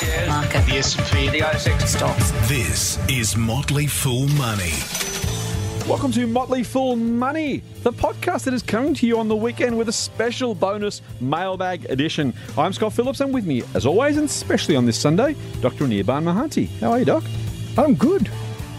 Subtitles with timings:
[0.00, 0.64] shares, Market.
[0.66, 1.86] the S&P, the ASX.
[1.86, 2.30] Stocks.
[2.48, 4.72] This is Motley Fool Money.
[5.86, 9.76] Welcome to Motley Fool Money, the podcast that is coming to you on the weekend
[9.76, 12.32] with a special bonus mailbag edition.
[12.56, 15.84] I'm Scott Phillips, and with me, as always, and especially on this Sunday, Dr.
[15.84, 16.68] Anirban Mahanti.
[16.80, 17.24] How are you, Doc?
[17.76, 18.28] I'm good.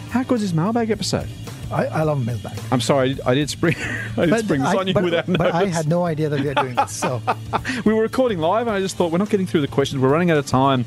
[0.10, 1.30] How good is this mailbag episode?
[1.72, 2.58] I, I love mailbag.
[2.72, 3.76] I'm sorry, I did spring,
[4.18, 6.40] I did spring this I, on you but, without but I had no idea that
[6.40, 6.92] we were doing this.
[6.92, 7.22] So
[7.86, 10.02] we were recording live, and I just thought we're not getting through the questions.
[10.02, 10.84] We're running out of time.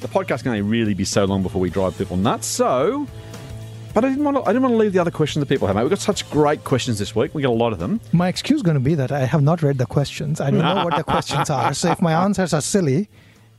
[0.00, 2.46] The podcast can only really be so long before we drive people nuts.
[2.46, 3.06] So,
[3.94, 4.42] but I didn't want to.
[4.42, 5.76] I didn't want to leave the other questions that people have.
[5.76, 5.82] Mate.
[5.82, 7.34] We've got such great questions this week.
[7.34, 8.00] We got a lot of them.
[8.12, 10.40] my excuse is going to be that I have not read the questions.
[10.40, 11.72] I don't know what the questions are.
[11.74, 13.08] So if my answers are silly,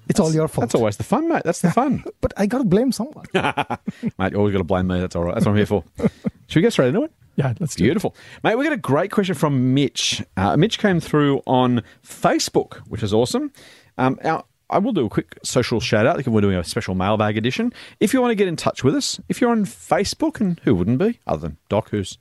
[0.07, 0.63] it's all your fault.
[0.63, 1.41] That's always the fun, mate.
[1.43, 3.25] That's the fun, But I got to blame someone.
[3.33, 4.31] mate.
[4.31, 4.99] You always got to blame me.
[4.99, 5.33] That's all right.
[5.33, 5.83] That's what I'm here for.
[5.97, 7.11] Should we get straight into it?
[7.35, 7.87] yeah, let's do it.
[7.87, 8.15] Beautiful.
[8.43, 10.23] Mate, we got a great question from Mitch.
[10.37, 13.51] Uh, Mitch came through on Facebook, which is awesome.
[13.97, 16.25] Um, now, I will do a quick social shout out.
[16.27, 17.73] We're doing a special mailbag edition.
[17.99, 20.75] If you want to get in touch with us, if you're on Facebook, and who
[20.75, 22.17] wouldn't be, other than Doc, who's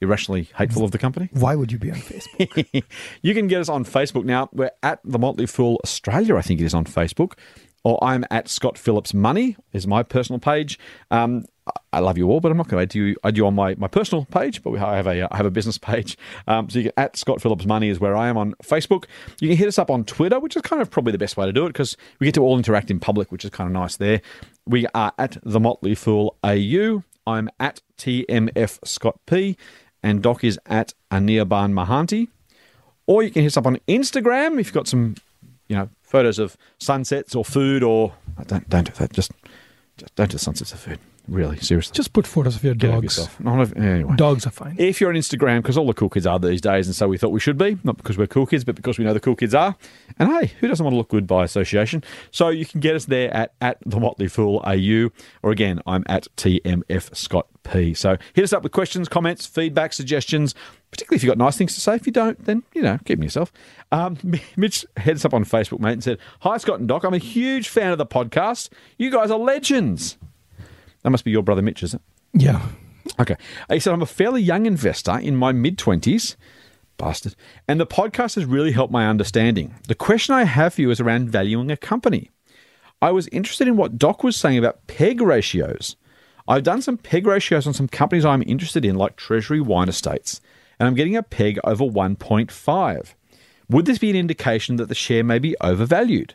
[0.00, 2.84] irrationally hateful of the company, Why would you be on Facebook?
[3.22, 4.48] you can get us on Facebook now.
[4.52, 7.32] We're at the Motley Fool Australia, I think it is on Facebook,
[7.82, 10.78] or I'm at Scott Phillips Money is my personal page.
[11.10, 11.46] Um,
[11.92, 13.16] I love you all, but I'm not going to add you.
[13.24, 15.50] Add you on my, my personal page, but we I have a I have a
[15.50, 16.16] business page.
[16.46, 19.04] Um, so you can at Scott Phillips Money is where I am on Facebook.
[19.40, 21.46] You can hit us up on Twitter, which is kind of probably the best way
[21.46, 23.72] to do it because we get to all interact in public, which is kind of
[23.72, 24.20] nice there.
[24.66, 27.02] We are at the Motley Fool AU.
[27.26, 29.56] I'm at TMF Scott P,
[30.02, 32.28] and Doc is at Anirban Mahanti
[33.08, 35.16] or you can hit us up on Instagram if you've got some,
[35.66, 38.12] you know, photos of sunsets or food or
[38.46, 39.12] don't don't do that.
[39.12, 39.32] Just,
[39.96, 41.00] just don't do sunsets of food.
[41.28, 41.94] Really, seriously.
[41.94, 43.28] Just put photos of your get dogs.
[43.38, 44.16] Not of- anyway.
[44.16, 44.76] Dogs are fine.
[44.78, 47.18] If you're on Instagram, because all the cool kids are these days, and so we
[47.18, 49.36] thought we should be, not because we're cool kids, but because we know the cool
[49.36, 49.76] kids are.
[50.18, 52.02] And hey, who doesn't want to look good by association?
[52.30, 55.10] So you can get us there at, at the Motley Fool AU,
[55.42, 57.92] or again, I'm at TMF Scott P.
[57.92, 60.54] So hit us up with questions, comments, feedback, suggestions,
[60.90, 61.94] particularly if you've got nice things to say.
[61.96, 63.52] If you don't, then, you know, keep them yourself.
[63.92, 64.16] Um,
[64.56, 67.04] Mitch heads up on Facebook, mate, and said, Hi, Scott and Doc.
[67.04, 68.70] I'm a huge fan of the podcast.
[68.96, 70.16] You guys are legends.
[71.02, 72.00] That must be your brother Mitch, is it?
[72.32, 72.66] Yeah.
[73.20, 73.36] Okay.
[73.70, 76.36] He said, I'm a fairly young investor in my mid 20s.
[76.96, 77.36] Bastard.
[77.68, 79.74] And the podcast has really helped my understanding.
[79.86, 82.30] The question I have for you is around valuing a company.
[83.00, 85.94] I was interested in what Doc was saying about PEG ratios.
[86.48, 90.40] I've done some PEG ratios on some companies I'm interested in, like Treasury Wine Estates,
[90.80, 93.14] and I'm getting a PEG over 1.5.
[93.70, 96.34] Would this be an indication that the share may be overvalued?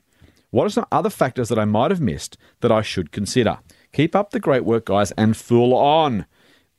[0.52, 3.58] What are some other factors that I might have missed that I should consider?
[3.94, 6.26] Keep up the great work, guys, and fool on.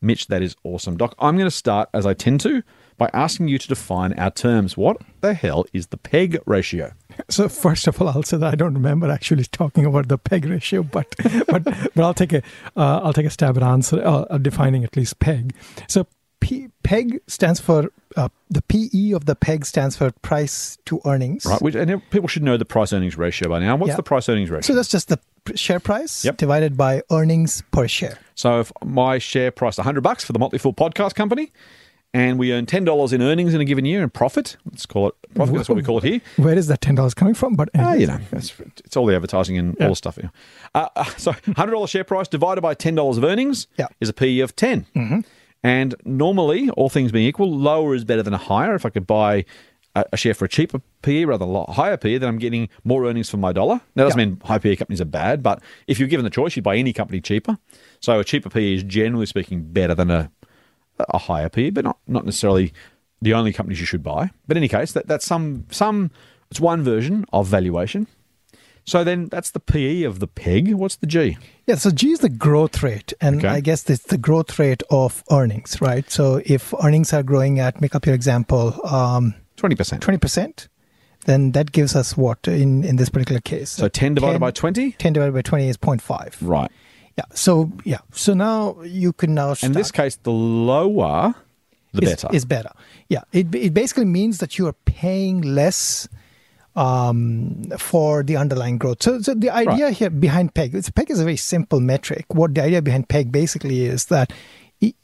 [0.03, 0.97] Mitch, that is awesome.
[0.99, 2.63] Doc, I'm going to start, as I tend to,
[2.99, 4.77] by asking you to define our terms.
[4.77, 6.93] What the hell is the PEG ratio?
[7.31, 10.45] So first of all, I'll say that I don't remember actually talking about the peg
[10.45, 11.07] ratio, but
[11.49, 12.43] but but I'll take a
[12.77, 15.55] uh, I'll take a stab at answer uh, uh, defining at least peg.
[15.89, 16.07] So
[16.41, 21.47] P, peg stands for uh, the PE of the peg stands for price to earnings.
[21.47, 23.77] Right, which, and people should know the price earnings ratio by now.
[23.77, 23.97] What's Yeah.
[23.97, 24.61] the price earnings ratio?
[24.61, 25.19] So that's just the
[25.55, 26.37] share price Yep.
[26.39, 28.19] divided by earnings per share.
[28.35, 31.53] So if my share price 100 bucks for the Motley Fool podcast company,
[32.13, 35.15] and we earn $10 in earnings in a given year in profit, let's call it
[35.35, 36.21] profit, that's what we call it here.
[36.37, 37.57] Where is that ten dollars coming from?
[37.57, 38.01] But anyways.
[38.01, 40.17] you know, it's all the advertising and all the stuff.
[40.23, 40.31] Know.
[40.77, 43.89] uh, uh, so, hundred dollars share price divided by ten dollars of earnings Yeah.
[44.01, 45.25] is a PE of 10
[45.65, 48.75] And normally, all things being equal, lower is better than a higher.
[48.75, 49.45] If I could buy
[49.95, 52.69] a, share for a cheaper PE rather than a lot higher PE, then I'm getting
[52.83, 53.75] more earnings for my dollar.
[53.95, 54.27] Now, that doesn't Yeah.
[54.27, 56.93] mean high PE companies are bad, but if you're given the choice, you'd buy any
[56.93, 57.59] company cheaper.
[58.01, 60.31] So, a cheaper PE is generally speaking better than a
[61.11, 62.73] a higher PE, but not not necessarily
[63.21, 64.31] the only companies you should buy.
[64.47, 66.11] But in any case, that, that's some some
[66.51, 68.07] it's one version of valuation.
[68.87, 70.73] So then that's the PE of the peg.
[70.75, 71.39] What's the G?
[71.67, 73.49] Yeah, so G is the growth rate, and Okay.
[73.49, 76.09] I guess it's the growth rate of earnings, right?
[76.11, 80.03] So if earnings are growing at, make up your example, um, Twenty percent.
[80.03, 80.69] 20%,
[81.27, 83.71] then that gives us what in, in this particular case?
[83.71, 84.93] So ten divided 10 by twenty.
[84.93, 86.37] 10 divided by 20 is 0.5.
[86.41, 86.71] Right.
[87.17, 87.25] Yeah.
[87.33, 87.99] So, yeah.
[88.13, 91.35] So now you can now In this case, the lower,
[91.93, 92.29] the is, better.
[92.35, 92.71] is better.
[93.09, 93.23] Yeah.
[93.33, 96.09] It, it basically means that you are paying less
[96.77, 99.03] um, for the underlying growth.
[99.03, 99.95] So, so the idea Right.
[99.97, 102.27] here behind PEG, it's, PEG is a very simple metric.
[102.35, 104.33] What the idea behind PEG basically is that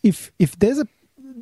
[0.02, 0.86] if if there's a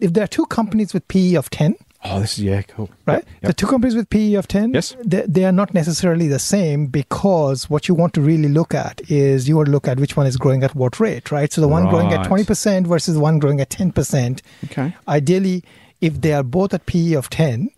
[0.01, 1.75] if there are two companies with PE of 10,
[2.05, 2.89] oh, this is yeah, cool.
[3.07, 3.25] right?
[3.43, 4.97] Yep, The two companies with PE of 10, Yes.
[5.05, 9.01] they, they are not necessarily the same because what you want to really look at
[9.11, 11.53] is you want to look at which one is growing at what rate, right?
[11.53, 14.41] So the one growing at 20% versus the one growing at 10%.
[14.67, 14.95] Okay.
[15.09, 15.65] Ideally,
[16.01, 17.71] if they are both at PE of 10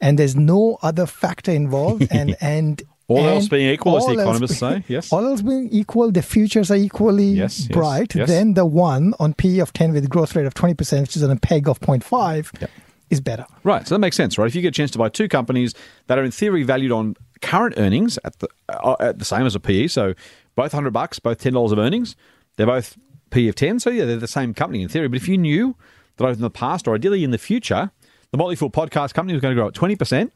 [0.00, 4.58] and there's no other factor involved and, and All else being equal, as the economists
[4.58, 5.10] say, yes.
[5.14, 8.14] All else being equal, the futures are equally Yes, yes, bright.
[8.14, 8.28] yes.
[8.28, 11.30] Then the one on PE of 10 with growth rate of 20%, which is on
[11.30, 12.70] a peg of 0.5, Yep.
[13.12, 13.46] Is better.
[13.62, 14.46] Right, so that makes sense, right?
[14.46, 15.74] If you get a chance to buy two companies
[16.06, 19.54] that are in theory valued on current earnings at the uh, at the same as
[19.54, 20.14] a PE, so
[20.56, 22.16] both hundred bucks, both ten dollars of earnings,
[22.56, 22.96] they're both
[23.30, 25.08] PE of ten, so yeah, they're the same company in theory.
[25.08, 25.76] But if you knew
[26.16, 27.90] that either in the past or ideally in the future,
[28.30, 30.32] the Motley Fool podcast company was going to grow at twenty percent,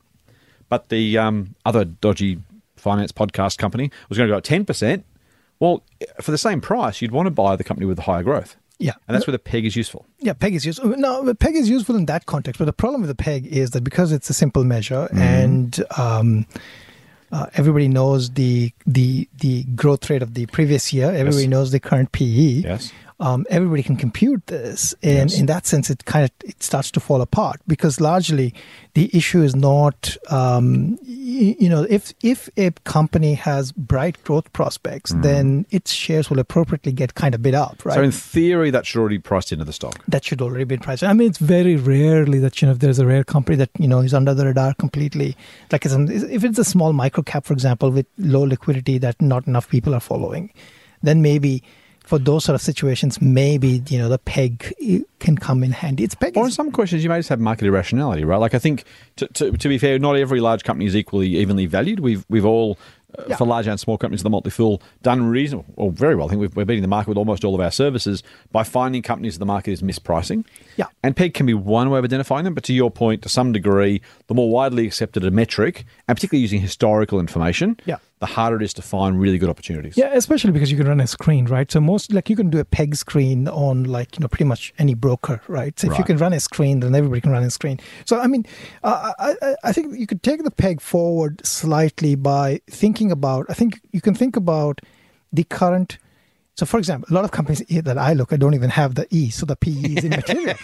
[0.69, 2.39] but the um, other dodgy
[2.77, 5.05] finance podcast company was going to go at ten percent.
[5.59, 5.83] Well,
[6.21, 8.57] for the same price, you'd want to buy the company with the higher growth.
[8.79, 8.93] Yeah.
[9.09, 10.05] And that's where the peg is useful.
[10.19, 10.91] Yeah, peg is useful.
[10.97, 12.59] No, but peg is useful in that context.
[12.59, 15.19] But the problem with the peg is that because it's a simple measure Mm-hmm.
[15.19, 16.47] and um,
[17.33, 21.51] uh, everybody knows the the the growth rate of the previous year, everybody Yes.
[21.51, 22.25] knows the current PE.
[22.25, 22.93] Yes.
[23.19, 25.41] Um, everybody can compute this, and Yes.
[25.41, 28.53] in that sense, it kind of it starts to fall apart because largely
[28.93, 34.53] the issue is not, um, y- you know, if if a company has bright growth
[34.53, 37.95] prospects, then its shares will appropriately get kind of bid up, right?
[37.95, 39.99] So in theory, that should already be priced into the stock.
[40.09, 41.03] that should already be priced.
[41.03, 43.89] I mean, it's very rarely that you know if there's a rare company that you
[43.89, 45.37] know is under the radar completely.
[45.73, 49.71] Like if it's a small micro cap, for example, with low liquidity that not enough
[49.71, 50.51] people are following,
[51.03, 51.63] then maybe
[52.07, 54.73] for those sort of situations, maybe you know the peg
[55.19, 56.05] can come in handy.
[56.05, 56.37] It's peg.
[56.37, 58.39] Or in some questions, you may just have market irrationality, right?
[58.39, 58.85] Like I think,
[59.17, 62.01] to, to, to be fair, not every large company is equally evenly valued.
[62.01, 62.79] We've we've all,
[63.19, 63.37] uh, Yeah.
[63.37, 66.27] for large and small companies, the Motley Fool done reasonable, or very well.
[66.27, 69.03] I think we've, we're beating the market with almost all of our services by finding
[69.03, 70.45] companies that the market is mispricing.
[70.77, 70.87] Yeah.
[71.03, 73.53] And PEG can be one way of identifying them, but to your point, to some
[73.53, 77.97] degree, the more widely accepted a metric, and particularly using historical information, Yeah.
[78.19, 79.95] The harder it is to find really good opportunities.
[79.97, 81.71] Yeah, especially because you can run a screen, right?
[81.71, 84.73] So most like you can do a peg screen on like you know pretty much
[84.79, 85.79] any broker, right?
[85.79, 87.79] So if you can run a screen, then everybody can run a screen.
[88.07, 88.47] So I mean,
[88.83, 93.47] uh, I I- I think you could take the peg forward slightly by thinking about.
[93.51, 94.81] I think you can think about
[95.33, 95.99] the current.
[96.57, 99.07] So, for example, a lot of companies that I look at don't even have the
[99.11, 100.57] E, so the PE is immaterial.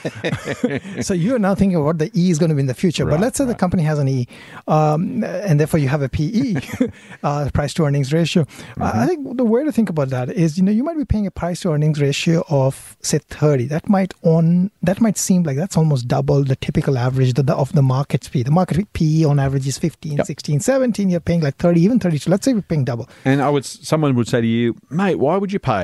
[1.03, 2.73] so you are now thinking about what the E is going to be in the
[2.73, 3.05] future.
[3.05, 4.27] but let's say the company has an E,
[4.69, 6.55] um, and therefore you have a PE,
[7.23, 8.45] uh, price to earnings ratio.
[8.45, 8.83] Mm-hmm.
[8.83, 11.27] I think the way to think about that is, you know, you might be paying
[11.27, 13.67] a price to earnings ratio of say 30.
[13.67, 17.55] That might on that might seem like that's almost double the typical average of the,
[17.55, 18.45] of the market PE.
[18.45, 20.27] The market PE on average is 15, Yep.
[20.27, 21.11] 16, 17.
[21.11, 22.31] You're paying like 30, even 32.
[22.31, 23.11] Let's say we're paying double.
[23.27, 25.82] And I would, someone would say to you, mate, why would you pay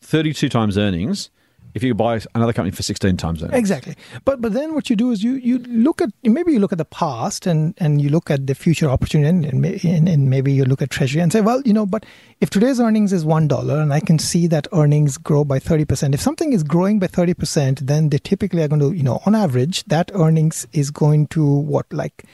[0.00, 1.30] 32 times earnings
[1.74, 3.58] if you buy another company for 16 times earnings?
[3.58, 3.94] Exactly.
[4.24, 6.78] But but then what you do is you you look at maybe you look at
[6.78, 10.64] the past and and you look at the future opportunity and, and, and, maybe you
[10.64, 12.06] look at treasury and say well you know but
[12.40, 15.84] if today's earnings is one dollar and I can see that earnings grow by thirty
[15.84, 19.02] percent if something is growing by thirty percent then they typically are going to you
[19.02, 22.24] know on average that earnings is going to what like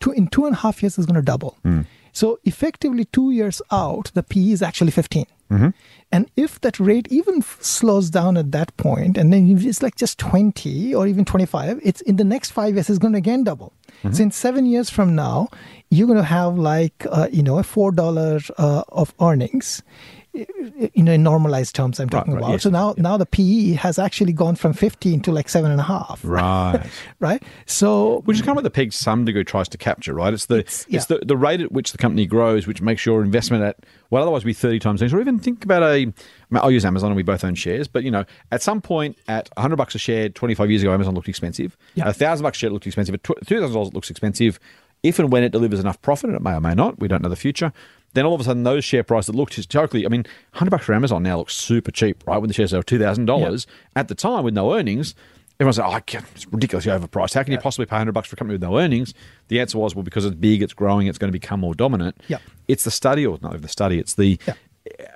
[0.00, 1.56] two in two and a half years is going to double.
[1.62, 1.82] Hmm.
[2.12, 5.26] So effectively, two years out, the PE is actually 15.
[6.12, 10.18] And if that rate even slows down at that point, and then it's like just
[10.18, 13.72] 20 or even 25, it's in the next five years, it's going to again double.
[14.12, 15.48] So in seven years from now,
[15.90, 19.82] you're going to have like, uh, you know, a $4 uh, of earnings.
[20.36, 22.52] You know, in normalized terms, I'm talking right, about.
[22.52, 25.80] yes, So now, now the PE has actually gone from 15 to like seven and
[25.80, 26.20] a half.
[26.22, 26.86] Right.
[27.18, 27.42] Right.
[27.64, 30.34] So Which is kind of what the peg some degree tries to capture, right?
[30.34, 31.00] It's the it's, yeah.
[31.08, 33.78] the, the rate at which the company grows, which makes your investment at
[34.10, 35.14] what otherwise would be thirty times earnings.
[35.14, 35.86] Or even think about a.
[35.86, 36.14] I mean,
[36.52, 37.88] I'll use Amazon, and we both own shares.
[37.88, 40.92] But you know, at some point, at hundred bucks a share, twenty five years ago,
[40.92, 41.76] Amazon looked expensive.
[41.94, 42.08] Yeah.
[42.08, 43.14] A thousand bucks a share looked expensive.
[43.14, 44.60] At two thousand dollars, it looks expensive.
[45.02, 47.22] If and when it delivers enough profit, and it may or may not, we don't
[47.22, 47.72] know the future.
[48.14, 50.86] Then all of a sudden, those share prices that looked historically, I mean, hundred bucks
[50.86, 52.38] for Amazon now looks super cheap, right?
[52.38, 55.14] When the shares are two thousand dollars at the time with no earnings,
[55.58, 57.32] Everyone's like, oh, I can't, it's ridiculously overpriced.
[57.32, 59.14] How can you possibly pay 100 bucks for a company with no earnings?
[59.48, 62.22] The answer was, well, because it's big, it's growing, it's going to become more dominant.
[62.28, 62.42] Yep.
[62.68, 64.52] It's the study, or not the study, it's the Yeah.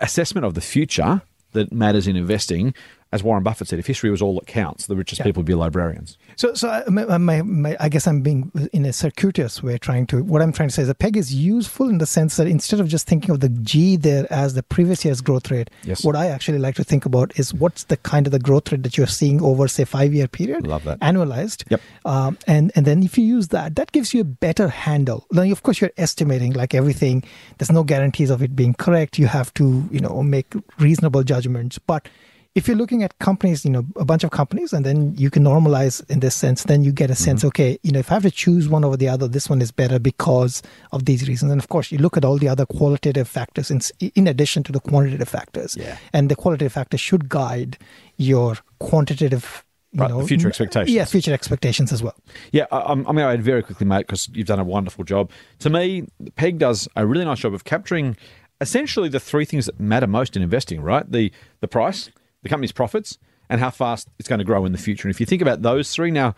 [0.01, 1.21] assessment of the future
[1.53, 2.73] that matters in investing.
[3.13, 5.25] As Warren Buffett said, if history was all that counts, the richest Yeah.
[5.25, 6.17] people would be librarians.
[6.37, 9.79] So, so I, my, my, my, I guess I'm being uh, in a circuitous way
[9.79, 10.23] trying to.
[10.23, 12.79] What I'm trying to say is a peg is useful in the sense that instead
[12.79, 16.05] of just thinking of the G there as the previous year's growth rate, Yes.
[16.05, 18.85] what I actually like to think about is what's the kind of the growth rate
[18.85, 21.01] that you're seeing over say five year period, Love that.
[21.01, 21.65] annualized.
[21.69, 21.81] Yep.
[22.05, 25.27] Um, and and then if you use that, that gives you a better handle.
[25.33, 27.25] Now, of course, you're estimating like everything.
[27.59, 29.19] There's no guarantees of it being correct.
[29.19, 32.09] You have to you know make reasonable judgments, but
[32.55, 35.45] if you're looking at companies, you know, a bunch of companies, and then you can
[35.45, 37.49] normalize in this sense, then you get a sense, mm-hmm.
[37.49, 39.71] okay, you know, if I have to choose one over the other, this one is
[39.71, 41.53] better because of these reasons.
[41.53, 43.81] And of course, you look at all the other qualitative factors in,
[44.15, 45.77] in addition to the quantitative factors.
[45.77, 45.97] Yeah.
[46.13, 47.79] And the qualitative factors should guide
[48.17, 50.95] your quantitative you Right, know future expectations.
[50.95, 52.15] Yeah, future expectations as well.
[52.53, 55.03] Yeah, I, I'm, I'm going to add very quickly, mate, because you've done a wonderful
[55.03, 55.33] job.
[55.61, 58.17] To me, Peg does a really nice job of capturing
[58.61, 60.81] essentially the three things that matter most in investing.
[60.81, 62.09] Right, the the price,
[62.43, 63.19] the company's profits,
[63.49, 65.09] and how fast it's going to grow in the future.
[65.09, 66.35] And if you think about those three now.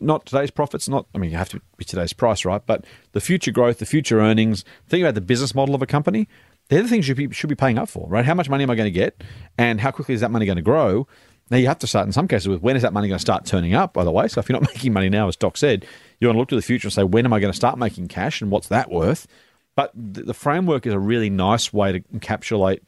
[0.00, 2.62] Not today's profits, not, I mean, you have to be today's price, right?
[2.64, 6.28] But the future growth, the future earnings, think about the business model of a company.
[6.68, 8.24] They're the things you should be paying up for, right?
[8.24, 9.24] How much money am I going to get?
[9.58, 11.08] And how quickly is that money going to grow?
[11.50, 13.20] Now, you have to start in some cases with when is that money going to
[13.20, 14.28] start turning up, by the way?
[14.28, 15.84] So, if you're not making money now, as Doc said,
[16.20, 17.76] you want to look to the future and say, when am I going to start
[17.76, 19.26] making cash and what's that worth?
[19.74, 22.80] But the framework is a really nice way to encapsulate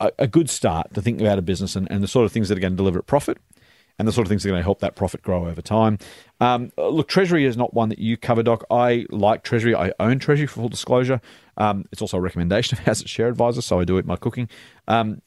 [0.00, 2.48] a, a good start to think about a business and, and the sort of things
[2.48, 3.38] that are going to deliver it profit
[3.98, 5.98] and the sort of things that are going to help that profit grow over time.
[6.40, 8.64] Um, look, Treasury is not one that you cover, Doc.
[8.70, 9.74] I like Treasury.
[9.74, 11.20] I own Treasury for full disclosure.
[11.56, 14.48] Um, it's also a recommendation of Asset Share Advisor, so I do it my cooking.
[14.86, 15.22] Um,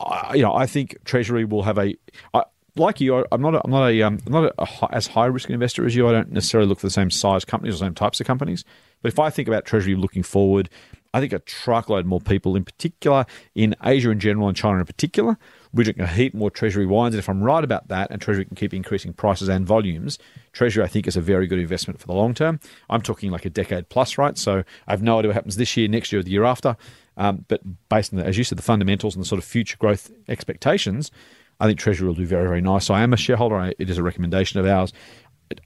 [0.00, 1.96] I, you know, I think Treasury will have a.
[2.34, 2.44] I,
[2.76, 3.56] like you, I'm not.
[3.56, 4.02] A, I'm not a.
[4.02, 6.06] Um, I'm not a, a high, as high risk investor as you.
[6.06, 8.64] I don't necessarily look for the same size companies or same types of companies.
[9.02, 10.68] But if I think about Treasury looking forward,
[11.14, 13.24] I think a truckload more people, in particular
[13.54, 15.38] in Asia in general and China in particular,
[15.72, 17.14] we're drinking a heap more Treasury wines.
[17.14, 20.18] And if I'm right about that, and Treasury can keep increasing prices and volumes,
[20.52, 22.60] Treasury I think is a very good investment for the long term.
[22.90, 24.36] I'm talking like a decade plus, right?
[24.36, 26.76] So I have no idea what happens this year, next year, or the year after.
[27.16, 29.76] Um, but based on, the, as you said, the fundamentals and the sort of future
[29.78, 31.10] growth expectations,
[31.58, 32.86] I think Treasury will do very, very nice.
[32.86, 33.72] So I am a shareholder.
[33.78, 34.92] It is a recommendation of ours.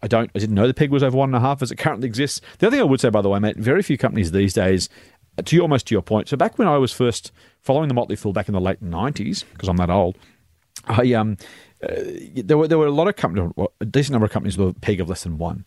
[0.02, 0.30] I don't.
[0.34, 2.40] I didn't know the peg was over one and a half as it currently exists.
[2.58, 4.88] The other thing I would say, by the way, mate, very few companies these days,
[5.44, 6.28] to you, almost to your point.
[6.28, 9.44] So back when I was first following the Motley Fool back in the late nineties,
[9.44, 10.16] because I'm that old,
[10.86, 11.36] I um,
[11.82, 11.94] uh,
[12.34, 14.80] there were there were a lot of companies, a decent number of companies with a
[14.80, 15.64] peg of less than one.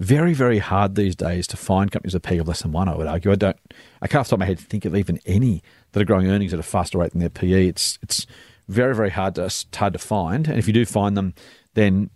[0.00, 2.88] Very, very hard these days to find companies with a peg of less than one.
[2.88, 3.30] I would argue.
[3.30, 3.56] I don't.
[4.02, 6.04] I can't off the top of my head to think of even any that are
[6.04, 7.68] growing earnings at a faster rate than their PE.
[7.68, 8.26] It's it's
[8.68, 10.48] very, very hard to hard to find.
[10.48, 11.34] And if you do find them,
[11.74, 12.10] then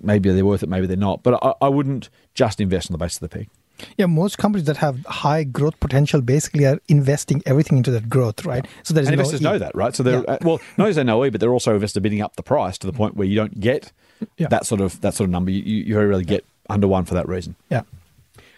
[0.00, 1.22] maybe they're worth it, maybe they're not.
[1.22, 3.48] But I, I wouldn't just invest on the basis of the peg.
[3.96, 8.44] Yeah, most companies that have high growth potential basically are investing everything into that growth,
[8.44, 8.66] right?
[8.82, 9.52] So there's and investors no e.
[9.52, 9.94] know that, right?
[9.94, 10.32] So they're yeah.
[10.34, 12.78] uh, well, not only they know E, but they're also invested bidding up the price
[12.78, 13.92] to the point where you don't get
[14.36, 14.48] yeah.
[14.48, 15.50] that sort of that sort of number.
[15.50, 17.56] You, you very rarely get under one for that reason.
[17.70, 17.82] Yeah.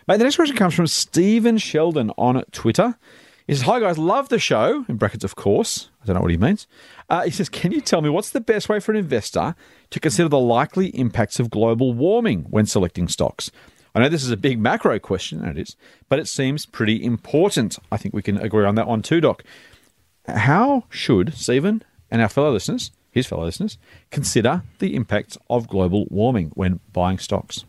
[0.06, 2.96] Mate, the next question comes from Stephen Sheldon on Twitter.
[3.46, 5.88] He says, Hi guys, love the show, in brackets, of course.
[6.02, 6.66] I don't know what he means.
[7.10, 9.54] Uh, he says, Can you tell me what's the best way for an investor
[9.90, 13.50] to consider the likely impacts of global warming when selecting stocks?
[13.98, 15.74] I know this is a big macro question, and it is,
[16.08, 17.80] but it seems pretty important.
[17.90, 19.42] I think we can agree on that one too, Doc.
[20.28, 23.76] How should Stephen and our fellow listeners, his fellow listeners,
[24.12, 27.64] consider the impacts of global warming when buying stocks?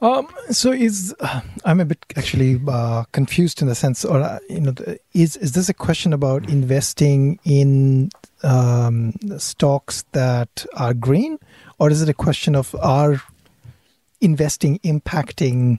[0.00, 1.14] Um, so is
[1.64, 4.74] I'm a bit actually uh, confused in the sense, or uh, you know,
[5.14, 8.10] is is this a question about investing in
[8.42, 11.38] um, stocks that are green,
[11.78, 13.22] or is it a question of our
[14.20, 15.78] investing impacting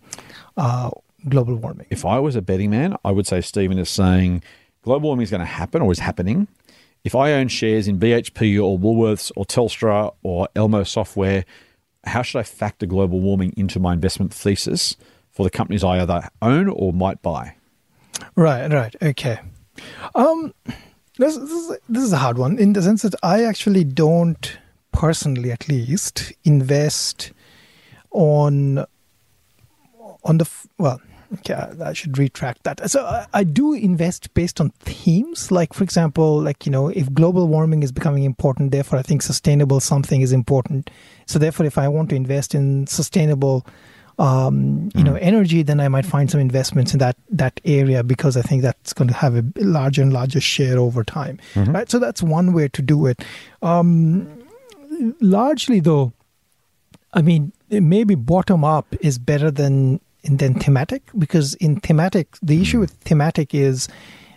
[0.58, 0.89] uh,
[1.27, 1.88] global warming?
[1.89, 4.43] If I was a betting man, I would say Stephen is saying
[4.84, 6.48] global warming is going to happen or is happening.
[7.03, 11.46] If I own shares in BHP or Woolworths or Telstra or Elmo Software,
[12.03, 14.98] how should I factor global warming into my investment thesis
[15.31, 17.55] for the companies I either own or might buy?
[18.36, 19.39] Right, right, okay.
[20.13, 20.53] Um,
[21.17, 24.58] this, this, is, this is a hard one in the sense that I actually don't
[24.91, 27.31] personally, at least, invest
[28.11, 28.85] on
[30.23, 31.01] on the well
[31.33, 32.89] okay i should retract that.
[32.89, 35.51] So I, do invest based on themes.
[35.51, 39.21] Like for example like you know if global warming is becoming important therefore i think
[39.21, 40.89] sustainable something is important.
[41.27, 43.65] So therefore if i want to invest in sustainable
[44.17, 48.35] um, you know energy then i might find some investments in that that area because
[48.35, 51.39] i think that's going to have a larger and larger share over time.
[51.53, 51.71] Mm-hmm.
[51.71, 51.89] right?
[51.89, 53.23] So that's one way to do it.
[53.61, 54.27] Um,
[55.21, 56.11] largely though
[57.13, 62.77] i mean maybe bottom up is better than than thematic because in thematic the issue
[62.77, 62.81] hmm.
[62.81, 63.87] with thematic is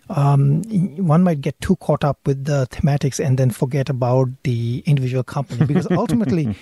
[0.08, 0.62] um,
[0.96, 5.22] one might get too caught up with the thematics and then forget about the individual
[5.22, 6.54] company because ultimately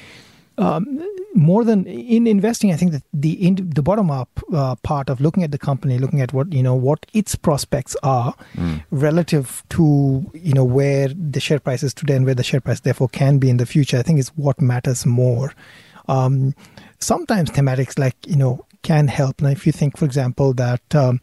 [0.58, 1.00] um,
[1.34, 5.20] more than in investing i think that the in, the bottom up uh, part of
[5.20, 8.82] looking at the company looking at what you know what its prospects are mm.
[8.90, 12.80] relative to you know where the share price is today and where the share price
[12.80, 15.52] therefore can be in the future i think is what matters more
[16.10, 16.54] um,
[16.98, 19.40] sometimes thematics like you know can help.
[19.40, 21.20] Now, if you think, for example, that um,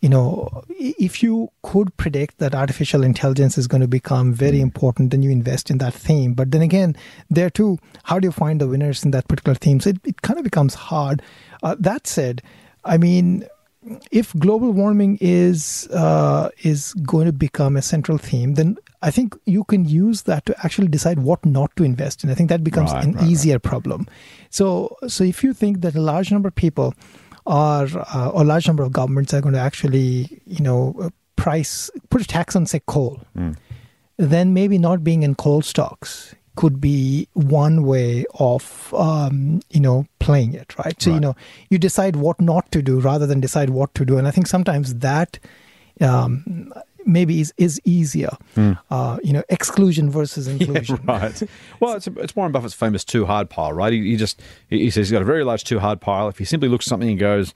[0.00, 4.64] you know, if you could predict that artificial intelligence is going to become very hmm.
[4.64, 6.34] important, then you invest in that theme.
[6.34, 6.96] But then again,
[7.30, 9.78] there too, how do you find the winners in that particular theme?
[9.78, 11.22] So it, it kind of becomes hard.
[11.62, 12.42] Uh, that said,
[12.84, 13.46] I mean,
[14.10, 19.34] if global warming is uh, is going to become a central theme, then I think
[19.46, 22.30] you can use that to actually decide what not to invest in.
[22.30, 24.06] I think that becomes Right, an right, easier problem.
[24.50, 26.94] So, so if you think that a large number of people
[27.46, 31.10] are, uh, or a large number of governments are going to actually, you know, uh,
[31.34, 33.56] price put a tax on say coal, Mm.
[34.16, 40.06] then maybe not being in coal stocks could be one way of um, you know
[40.18, 41.34] playing it right so you know
[41.70, 44.46] you decide what not to do rather than decide what to do and i think
[44.46, 45.38] sometimes that
[46.00, 46.72] um,
[47.04, 48.30] maybe is, is easier
[48.90, 51.08] uh, you know exclusion versus inclusion Hmm.
[51.10, 51.42] right.
[51.80, 53.92] Well, it's, it's Warren Buffett's famous too hard pile, right?
[53.92, 56.28] He, he just he says he's got a very large too hard pile.
[56.28, 57.54] If he simply looks at something and goes,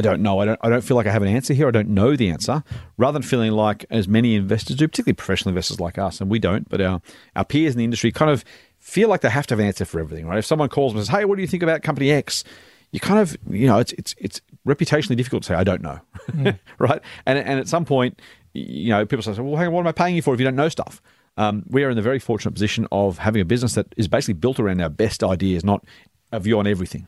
[0.00, 1.70] I don't know, I don't, I don't feel like I have an answer here, I
[1.70, 2.64] don't know the answer,
[2.96, 6.38] rather than feeling like, as many investors do, particularly professional investors like us, and we
[6.38, 7.02] don't, but our,
[7.36, 8.42] our peers in the industry kind of
[8.78, 10.38] feel like they have to have an answer for everything, right?
[10.38, 12.44] If someone calls and says, Hey, what do you think about company X?
[12.92, 16.00] You kind of, you know, it's it's it's reputationally difficult to say I don't know,
[16.78, 17.00] right?
[17.24, 18.20] And and at some point,
[18.52, 20.44] you know, people say, "Well, hang on, what am I paying you for if you
[20.44, 21.00] don't know stuff?"
[21.36, 24.34] Um, we are in the very fortunate position of having a business that is basically
[24.34, 25.84] built around our best ideas, not
[26.32, 27.06] a view on everything.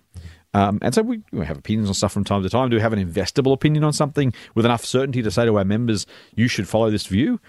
[0.54, 2.68] Um, and so we, we have opinions on stuff from time to time.
[2.68, 5.64] Do we have an investable opinion on something with enough certainty to say to our
[5.64, 7.40] members, you should follow this view?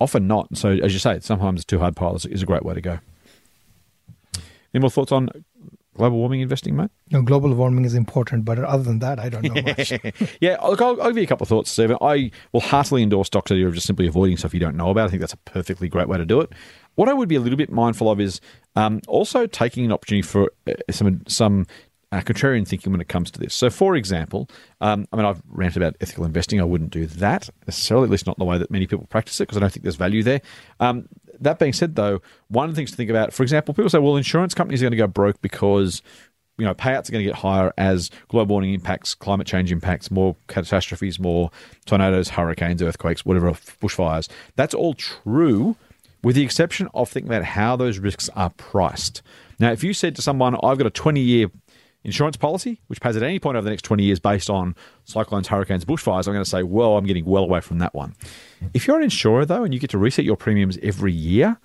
[0.00, 0.48] Often not.
[0.48, 2.98] And so, as you say, sometimes too hard piles is a great way to go.
[4.74, 5.28] Any more thoughts on
[5.94, 6.90] global warming investing, mate?
[7.10, 9.92] No, global warming is important but other than that i don't know much
[10.40, 11.96] Yeah, look, I'll, I'll give you a couple of thoughts, Stephen.
[12.00, 15.06] I will heartily endorse Doc's idea of just simply avoiding stuff you don't know about.
[15.06, 16.50] I think that's a perfectly great way to do it.
[16.94, 18.40] What I would be a little bit mindful of is
[18.76, 21.66] um, also taking an opportunity for uh, some some
[22.12, 23.54] uh, contrarian thinking when it comes to this.
[23.54, 24.48] So, for example,
[24.80, 26.60] um, I mean, I've ranted about ethical investing.
[26.60, 29.40] I wouldn't do that necessarily, at least not in the way that many people practice
[29.40, 30.42] it, because I don't think there's value there.
[30.78, 31.08] Um,
[31.40, 33.98] that being said, though, one of the things to think about, for example, people say,
[33.98, 36.02] well, insurance companies are going to go broke because
[36.58, 40.10] you know, payouts are going to get higher as global warming impacts, climate change impacts,
[40.10, 41.50] more catastrophes, more
[41.86, 44.28] tornadoes, hurricanes, earthquakes, whatever, bushfires.
[44.54, 45.76] That's all true,
[46.22, 49.22] with the exception of thinking about how those risks are priced.
[49.58, 51.48] Now, if you said to someone, I've got a 20 year
[52.04, 55.48] insurance policy, which pays at any point over the next 20 years based on cyclones,
[55.48, 58.14] hurricanes, bushfires, I'm going to say, well, I'm getting well away from that one.
[58.74, 61.58] If you're an insurer, though, and you get to reset your premiums every year,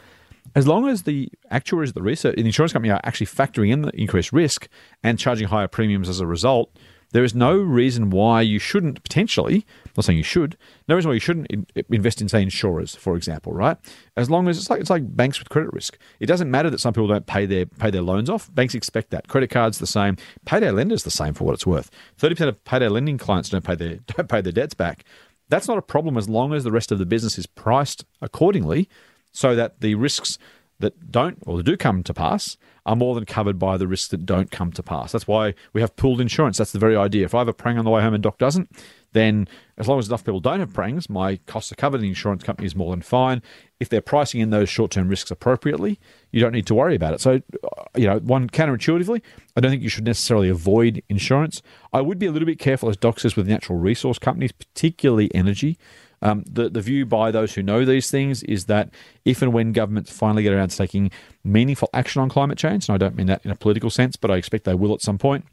[0.55, 3.91] as long as the actuaries, the research, the insurance company are actually factoring in the
[3.99, 4.67] increased risk
[5.03, 6.71] and charging higher premiums as a result,
[7.11, 9.65] there is no reason why you shouldn't potentially,
[9.97, 10.55] not saying you should,
[10.87, 11.47] no reason why you shouldn't
[11.89, 13.77] invest in, say, insurers, for example, right?
[14.15, 15.97] As long as it's like it's like banks with credit risk.
[16.19, 18.53] It doesn't matter that some people don't pay their pay their loans off.
[18.53, 19.27] Banks expect that.
[19.27, 20.17] Credit cards the same.
[20.45, 21.89] Payday lenders the same for what it's worth.
[22.17, 25.03] Thirty percent of payday lending clients don't pay their don't pay their debts back.
[25.49, 28.89] That's not a problem as long as the rest of the business is priced accordingly
[29.31, 30.37] so that the risks
[30.79, 34.25] that don't or do come to pass are more than covered by the risks that
[34.25, 35.11] don't come to pass.
[35.11, 36.57] That's why we have pooled insurance.
[36.57, 37.25] That's the very idea.
[37.25, 38.69] If I have a prang on the way home and Doc doesn't,
[39.13, 39.47] then
[39.77, 42.01] as long as enough people don't have prangs, my costs are covered.
[42.01, 43.43] The insurance company is more than fine.
[43.79, 45.99] If they're pricing in those short-term risks appropriately,
[46.31, 47.21] you don't need to worry about it.
[47.21, 49.21] So, uh, you know, one counterintuitively,
[49.55, 51.61] I don't think you should necessarily avoid insurance.
[51.93, 55.33] I would be a little bit careful, as Doc says, with natural resource companies, particularly
[55.35, 55.77] energy.
[56.23, 58.89] Um, the, the view by those who know these things is that
[59.25, 61.11] if and when governments finally get around to taking
[61.43, 64.31] meaningful action on climate change, and I don't mean that in a political sense, but
[64.31, 65.45] I expect they will at some point,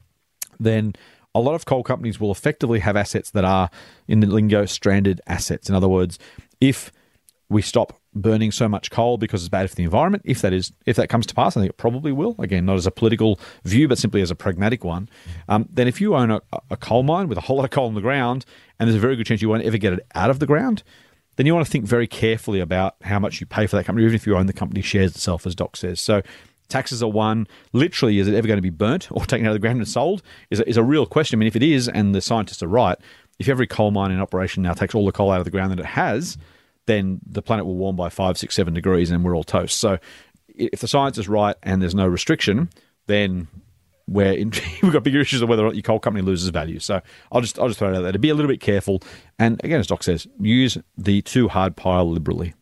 [0.58, 0.94] then
[1.34, 3.70] a lot of coal companies will effectively have assets that are,
[4.06, 5.68] in the lingo, stranded assets.
[5.68, 6.18] In other words,
[6.60, 6.92] if
[7.48, 10.72] we stop burning so much coal because it's bad for the environment, if that is
[10.86, 12.36] if that comes to pass, I think it probably will.
[12.38, 15.08] Again, not as a political view, but simply as a pragmatic one.
[15.48, 17.88] Um, then, if you own a, a coal mine with a whole lot of coal
[17.88, 18.44] in the ground,
[18.78, 20.82] and there's a very good chance you won't ever get it out of the ground,
[21.36, 24.04] then you want to think very carefully about how much you pay for that company,
[24.04, 26.00] even if you own the company shares itself, as Doc says.
[26.00, 26.22] So.
[26.68, 27.46] Taxes are one.
[27.72, 29.88] Literally, is it ever going to be burnt or taken out of the ground and
[29.88, 30.22] sold?
[30.50, 31.36] Is a, is a real question.
[31.36, 32.98] I mean, if it is, and the scientists are right,
[33.38, 35.72] if every coal mine in operation now takes all the coal out of the ground
[35.72, 36.38] that it has,
[36.86, 39.78] then the planet will warm by five, six, seven degrees, and we're all toast.
[39.78, 39.98] So,
[40.48, 42.70] if the science is right and there's no restriction,
[43.06, 43.48] then
[44.06, 46.78] we're in, we've got bigger issues of whether or not your coal company loses value.
[46.78, 47.00] So,
[47.32, 49.02] I'll just I'll just throw it out there to be a little bit careful.
[49.38, 52.54] And again, as Doc says, use the too hard pile liberally.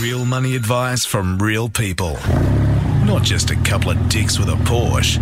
[0.00, 2.16] Real money advice from real people.
[3.10, 5.18] Not just a couple of dicks with a Porsche.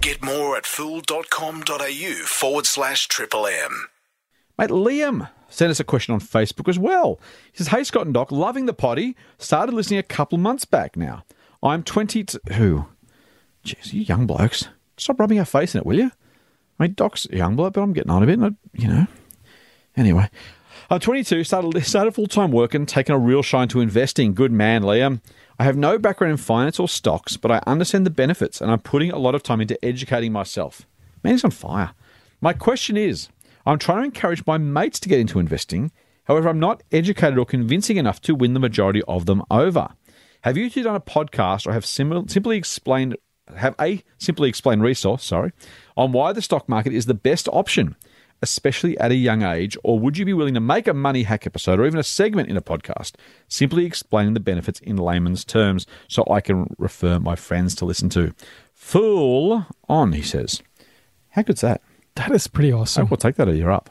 [0.00, 3.88] Get more at fool.com.au forward slash triple M.
[4.56, 7.20] Mate, Liam sent us a question on Facebook as well.
[7.52, 9.14] He says, Hey, Scott and Doc, loving the potty.
[9.36, 11.26] Started listening a couple months back now.
[11.62, 12.24] I'm 20.
[12.24, 12.86] T- who?
[13.62, 14.68] Jeez, you young blokes.
[14.96, 16.12] Stop rubbing our face in it, will you?
[16.80, 18.40] I mean, Doc's a young bloke, but I'm getting on a bit.
[18.40, 19.06] I, you know.
[19.98, 20.30] Anyway,
[20.88, 24.32] I'm 22, started, started full time work and taken a real shine to investing.
[24.32, 25.20] Good man, Liam.
[25.58, 28.80] I have no background in finance or stocks, but I understand the benefits and I'm
[28.80, 30.86] putting a lot of time into educating myself.
[31.22, 31.92] Man, he's on fire.
[32.40, 33.28] My question is
[33.64, 35.92] I'm trying to encourage my mates to get into investing.
[36.24, 39.88] However, I'm not educated or convincing enough to win the majority of them over.
[40.42, 43.16] Have you two done a podcast or have sim- simply explained
[43.56, 45.52] have a simply explained resource, sorry,
[45.96, 47.94] on why the stock market is the best option,
[48.44, 51.46] especially at a young age, or would you be willing to make a money hack
[51.46, 53.14] episode or even a segment in a podcast,
[53.48, 58.08] simply explaining the benefits in layman's terms so I can refer my friends to listen
[58.10, 58.32] to?
[58.72, 60.62] Fool on, he says.
[61.30, 61.80] How good's that?
[62.16, 63.90] That is pretty awesome I will take that a year up.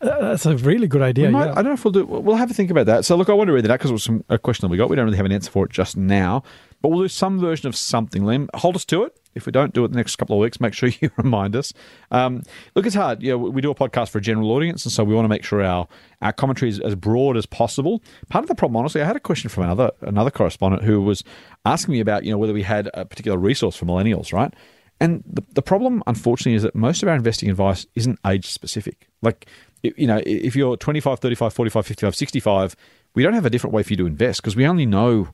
[0.00, 1.30] That's a really good idea.
[1.30, 1.52] Might- yeah.
[1.52, 2.06] I don't know if we'll do.
[2.06, 3.04] We'll have a think about that.
[3.04, 4.78] So, look, I want to read that because it was some, a question that we
[4.78, 4.88] got.
[4.88, 6.42] We don't really have an answer for it just now,
[6.84, 8.24] but we'll do some version of something.
[8.24, 9.18] Liam, hold us to it.
[9.34, 11.72] If we don't do it the next couple of weeks, make sure you remind us.
[12.10, 12.42] Um,
[12.74, 13.22] look, it's hard.
[13.22, 15.30] You know, we do a podcast for a general audience, and so we want to
[15.30, 15.88] make sure our
[16.20, 18.02] our commentary is as broad as possible.
[18.28, 21.24] Part of the problem, honestly, I had a question from another another correspondent who was
[21.64, 24.52] asking me about you know whether we had a particular resource for millennials, right?
[25.00, 29.08] And the, the problem, unfortunately, is that most of our investing advice isn't age specific.
[29.22, 29.46] Like,
[29.82, 32.76] you know, if you're 25, 35, 45, 55, 65,
[33.14, 35.28] we don't have a different way for you to invest because we only know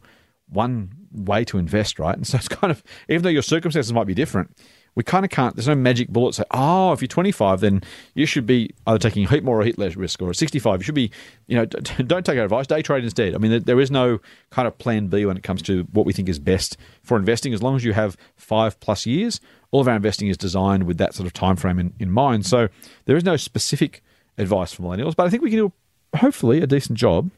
[0.51, 2.17] one way to invest, right?
[2.17, 4.57] And so it's kind of, even though your circumstances might be different,
[4.97, 7.81] we kind of can't, there's no magic bullet say, oh, if you're 25, then
[8.15, 10.37] you should be either taking a heat more or a heat less risk, or at
[10.37, 11.13] 65, you should be,
[11.47, 13.35] you know, don't take our advice, day trade instead.
[13.35, 14.19] I mean, there- there is no
[14.51, 17.55] kind of plan B when it comes to what we think is best for investing.
[17.55, 20.99] As long as you have five plus years, all of our investing is designed with
[20.99, 22.45] that sort of time frame in, in mind.
[22.47, 22.69] So
[23.05, 24.03] there is no specific
[24.39, 25.73] advice for millennials, but I think we can do
[26.17, 27.31] hopefully a decent job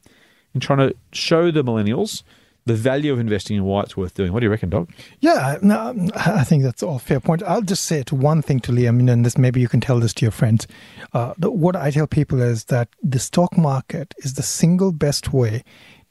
[0.55, 2.22] in trying to show the millennials
[2.64, 4.33] the value of investing and why it's worth doing.
[4.33, 4.88] What do you reckon, Doc?
[5.20, 7.42] Yeah, no, I think that's all fair point.
[7.42, 10.14] I'll just say it one thing to Liam, and this maybe you can tell this
[10.14, 10.66] to your friends.
[11.12, 15.33] Uh, the, what I tell people is that the stock market is the single best
[15.33, 15.64] way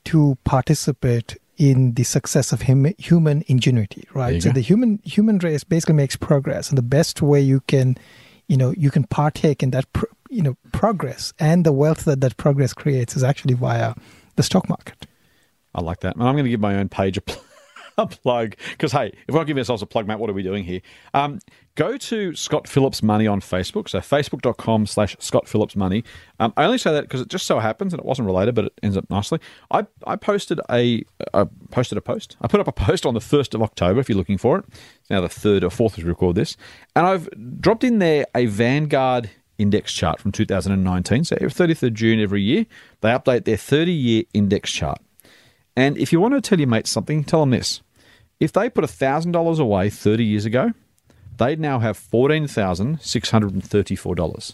[0.05, 4.07] to participate in the success of hum, human ingenuity.
[4.13, 4.41] Right.
[4.41, 4.53] So go.
[4.53, 7.97] the human human race basically makes progress, and the best way you can,
[8.47, 12.21] you know, you can partake in that, pro, you know, progress and the wealth that
[12.21, 13.93] that progress creates is actually via
[14.35, 15.05] the stock market.
[15.73, 16.15] I like that.
[16.15, 17.41] And I'm going to give my own page a, pl-
[17.97, 20.43] a plug because, hey, if we're not giving ourselves a plug, Matt, what are we
[20.43, 20.81] doing here?
[21.13, 21.39] Um,
[21.75, 23.89] go to Scott Phillips Money on Facebook.
[23.89, 26.03] So facebook.com slash Scott Phillips Money.
[26.39, 28.65] Um, I only say that because it just so happens, and it wasn't related, but
[28.65, 29.39] it ends up nicely.
[29.71, 31.03] I, I posted a
[31.33, 32.37] I posted a post.
[32.41, 34.65] I put up a post on the 1st of October if you're looking for it.
[35.01, 36.57] It's now the 3rd or 4th as we record this.
[36.95, 37.29] And I've
[37.61, 41.23] dropped in there a Vanguard index chart from 2019.
[41.23, 42.65] So every 30th of June every year,
[43.01, 44.99] they update their 30 year index chart.
[45.75, 47.81] And if you want to tell your mates something, tell them this.
[48.39, 50.71] If they put $1,000 away 30 years ago,
[51.37, 54.53] they'd now have $14,634.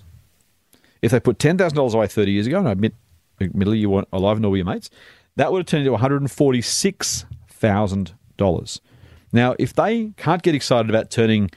[1.01, 2.95] If they put $10,000 away 30 years ago, and I admit,
[3.39, 4.89] admittedly, you weren't alive nor were your mates,
[5.35, 8.79] that would have turned into $146,000.
[9.31, 11.51] Now, if they can't get excited about turning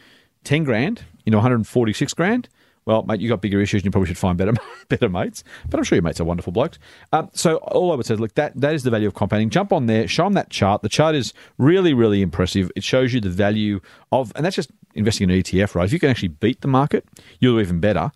[0.44, 2.48] 10 grand into 146 grand,
[2.86, 4.52] well, mate, you got bigger issues and you probably should find better
[4.88, 5.44] better mates.
[5.68, 6.78] But I'm sure your mates are wonderful blokes.
[7.12, 9.50] Um, so all I would say is, look, that, that is the value of compounding.
[9.50, 10.82] Jump on there, show them that chart.
[10.82, 12.70] The chart is really, really impressive.
[12.74, 13.80] It shows you the value
[14.12, 15.84] of, and that's just investing in an ETF, right?
[15.84, 17.06] If you can actually beat the market,
[17.38, 18.10] you'll do even better.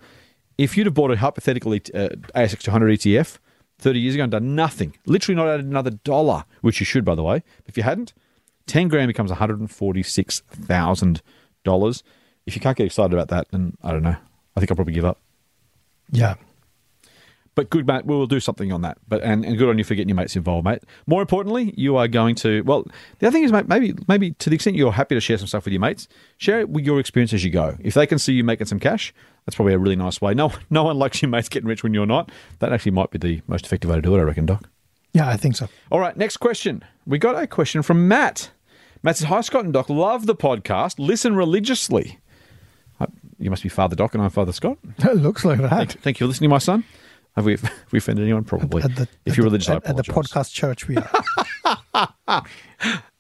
[0.57, 3.39] If you'd have bought a hypothetically uh, ASX 200 ETF
[3.79, 7.15] 30 years ago and done nothing, literally not added another dollar, which you should, by
[7.15, 8.15] the way, if you hadn't,
[8.67, 12.03] 10 grand becomes $146,000.
[12.47, 14.17] If you can't get excited about that, then I don't know.
[14.57, 15.21] I think I'll probably give up.
[16.11, 16.35] Yeah.
[17.55, 18.05] But good, mate.
[18.05, 18.99] We will do something on that.
[19.07, 20.83] But and, and good on you for getting your mates involved, mate.
[21.07, 22.63] More importantly, you are going to.
[22.63, 22.85] Well,
[23.19, 23.69] the other thing is, mate.
[23.69, 26.61] Maybe maybe to the extent you're happy to share some stuff with your mates, share
[26.61, 27.77] it with your experience as you go.
[27.81, 29.15] If they can see you making some cash,
[29.47, 30.35] that's probably a really nice way.
[30.35, 32.31] No, no one likes your mates getting rich when you're not.
[32.59, 34.69] That actually might be the most effective way to do it, I reckon, Doc.
[35.13, 35.69] Yeah, I think so.
[35.93, 36.83] All right, next question.
[37.07, 38.51] We got a question from Matt.
[39.05, 39.89] Matt says, Hi, Scott and Doc.
[39.89, 40.99] Love the podcast.
[40.99, 42.19] Listen religiously.
[43.01, 43.07] Uh,
[43.39, 44.79] You must be Father Doc and I'm Father Scott.
[44.99, 45.71] It looks like that.
[45.71, 46.85] Thank, thank you for listening, my son.
[47.37, 48.45] Have we, have we offended anyone?
[48.45, 48.83] Probably.
[48.83, 51.25] At the, if you're the- religious, I at, at the podcast church, we are.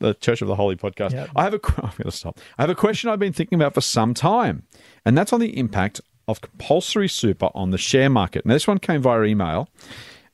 [0.00, 1.12] the Church of the Holy podcast.
[1.12, 1.26] Yeah.
[1.34, 1.60] I have a.
[1.78, 2.38] I'm going to stop.
[2.58, 4.64] I have a question I've been thinking about for some time,
[5.04, 8.46] and that's on the impact of compulsory super on the share market.
[8.46, 9.68] Now, this one came via email,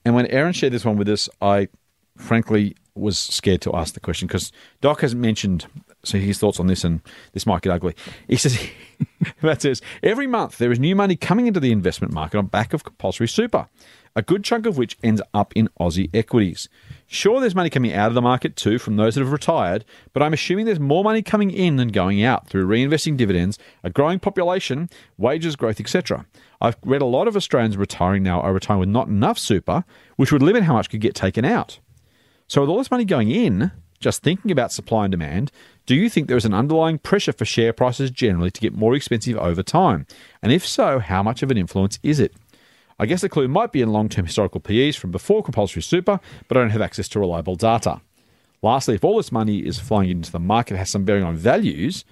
[0.04, 1.68] and when Aaron shared this one with us, I
[2.16, 5.66] frankly was scared to ask the question because Doc hasn't mentioned
[6.02, 7.00] so his thoughts on this, and
[7.32, 7.94] this might get ugly.
[8.28, 8.58] He says,
[9.42, 12.72] Matt says, every month there is new money coming into the investment market on back
[12.72, 13.68] of compulsory super,
[14.16, 16.68] a good chunk of which ends up in Aussie equities.
[17.06, 20.22] Sure, there's money coming out of the market too from those that have retired, but
[20.22, 24.18] I'm assuming there's more money coming in than going out through reinvesting dividends, a growing
[24.18, 26.26] population, wages growth, etc.
[26.60, 29.84] I've read a lot of Australians retiring now are retiring with not enough super,
[30.16, 31.78] which would limit how much could get taken out.
[32.48, 35.52] So, with all this money going in, just thinking about supply and demand,
[35.90, 38.94] do you think there is an underlying pressure for share prices generally to get more
[38.94, 40.06] expensive over time?
[40.40, 42.32] And if so, how much of an influence is it?
[43.00, 46.20] I guess the clue might be in long term historical PEs from before compulsory super,
[46.46, 48.00] but I don't have access to reliable data.
[48.62, 52.04] Lastly, if all this money is flowing into the market has some bearing on values,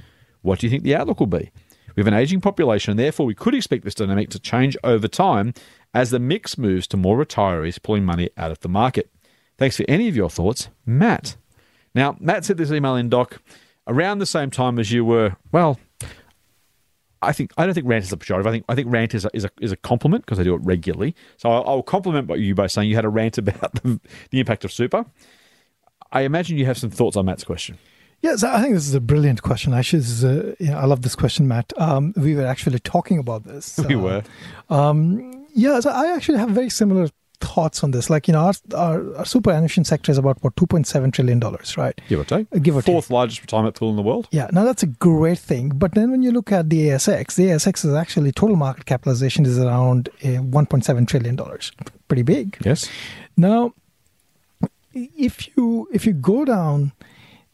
[0.42, 1.52] what do you think the outlook will be?
[1.94, 5.06] We have an aging population, and therefore we could expect this dynamic to change over
[5.06, 5.54] time
[5.94, 9.08] as the mix moves to more retirees pulling money out of the market.
[9.56, 11.36] Thanks for any of your thoughts, Matt.
[11.94, 13.40] Now, Matt sent this email in, Doc,
[13.88, 15.78] around the same time as you were, well,
[17.20, 18.46] I think I don't think rant is a pejorative.
[18.46, 20.54] I think I think rant is a, is a, is a compliment because I do
[20.54, 21.16] it regularly.
[21.36, 24.64] So I'll, I'll compliment you by saying you had a rant about the, the impact
[24.64, 25.04] of super.
[26.12, 27.78] I imagine you have some thoughts on Matt's question.
[28.20, 29.72] Yes, I think this is a brilliant question.
[29.74, 31.72] Actually, this is a, you know, I love this question, Matt.
[31.76, 33.78] Um, we were actually talking about this.
[33.88, 34.24] We were.
[34.70, 38.10] Um, yeah, so I actually have very similar thoughts on this.
[38.10, 41.40] Like, you know, our, our, our superannuation sector is about, what, $2.7 trillion,
[41.76, 42.00] right?
[42.08, 42.46] Give or take.
[42.54, 43.12] Uh, give or Fourth take.
[43.12, 44.28] largest retirement pool in the world.
[44.30, 45.70] Yeah, now that's a great thing.
[45.70, 49.46] But then when you look at the ASX, the ASX is actually total market capitalization
[49.46, 51.38] is around uh, $1.7 trillion.
[52.08, 52.56] Pretty big.
[52.64, 52.88] Yes.
[53.36, 53.74] Now,
[54.94, 56.92] if you if you go down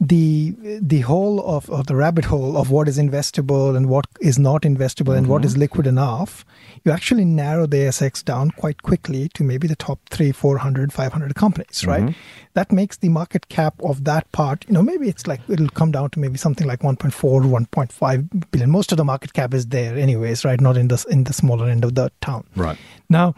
[0.00, 4.38] the the hole of, of the rabbit hole of what is investable and what is
[4.38, 5.46] not investable and what mm-hmm.
[5.46, 6.44] is liquid enough,
[6.84, 11.34] you actually narrow the ASX down quite quickly to maybe the top three, 400, 500
[11.34, 12.02] companies, right?
[12.02, 12.18] Mm-hmm.
[12.54, 15.92] That makes the market cap of that part, you know, maybe it's like it'll come
[15.92, 18.70] down to maybe something like 1.4 1.5 billion.
[18.70, 20.60] Most of the market cap is there anyways, right?
[20.60, 22.46] Not in the in the smaller end of the town.
[22.56, 22.78] Right.
[23.08, 23.34] Now,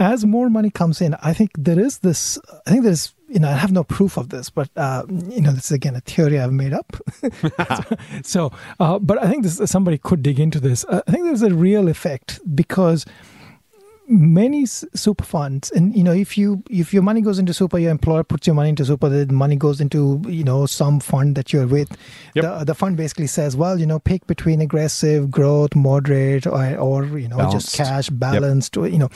[0.00, 2.38] as more money comes in, I think there is this.
[2.66, 5.52] I think there's, you know, I have no proof of this, but uh, you know,
[5.52, 6.96] this is again a theory I've made up.
[8.22, 10.84] so, uh, but I think this somebody could dig into this.
[10.88, 13.04] Uh, I think there's a real effect because
[14.06, 17.78] many s- super funds and you know if you if your money goes into super
[17.78, 21.34] your employer puts your money into super the money goes into you know some fund
[21.36, 21.88] that you're with
[22.34, 22.44] Yep.
[22.44, 27.06] the, the fund basically says well you know pick between aggressive growth moderate or, or
[27.18, 29.08] you know just cash balanced or you know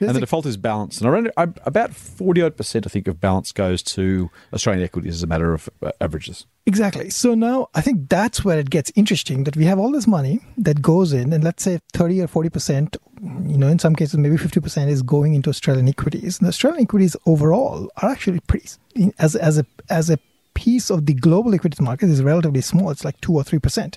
[0.00, 1.00] And the default is balance.
[1.00, 5.22] And around, about 40 odd percent, I think, of balance goes to Australian equities as
[5.22, 6.46] a matter of uh, averages.
[6.66, 7.10] Exactly.
[7.10, 10.40] So now I think that's where it gets interesting that we have all this money
[10.58, 12.96] that goes in, and let's say 30 or 40%,
[13.48, 16.38] you know, in some cases, maybe 50% is going into Australian equities.
[16.38, 18.68] And Australian equities overall are actually pretty,
[19.18, 20.18] as, as, a, as a
[20.54, 22.90] piece of the global equities market, is relatively small.
[22.90, 23.96] It's like 2 or 3%,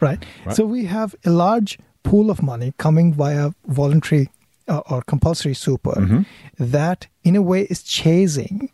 [0.00, 0.24] right?
[0.44, 0.56] Right.
[0.56, 4.28] So we have a large pool of money coming via voluntary
[4.70, 6.22] uh, or compulsory super Mm-hmm.
[6.58, 8.70] that, in a way, is chasing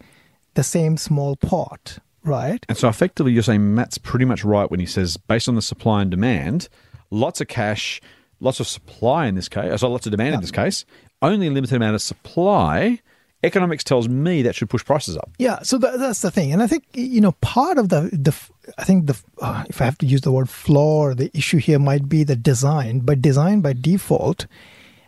[0.55, 2.65] the same small pot, right?
[2.69, 5.63] And so effectively, you're saying Matt's pretty much right when he says, based on the
[5.63, 6.69] supply and demand,
[7.11, 8.01] lots of cash,
[8.41, 10.85] lots of supply in this case, so lots of demand in this case,
[11.23, 13.01] only a limited amount of supply.
[13.43, 15.31] Economics tells me that should push prices up.
[15.39, 18.35] Yeah, so that, that's the thing, and I think you know part of the the
[18.79, 21.79] I think the uh, if I have to use the word flaw, the issue here
[21.79, 23.01] might be the design.
[23.01, 24.47] But design by default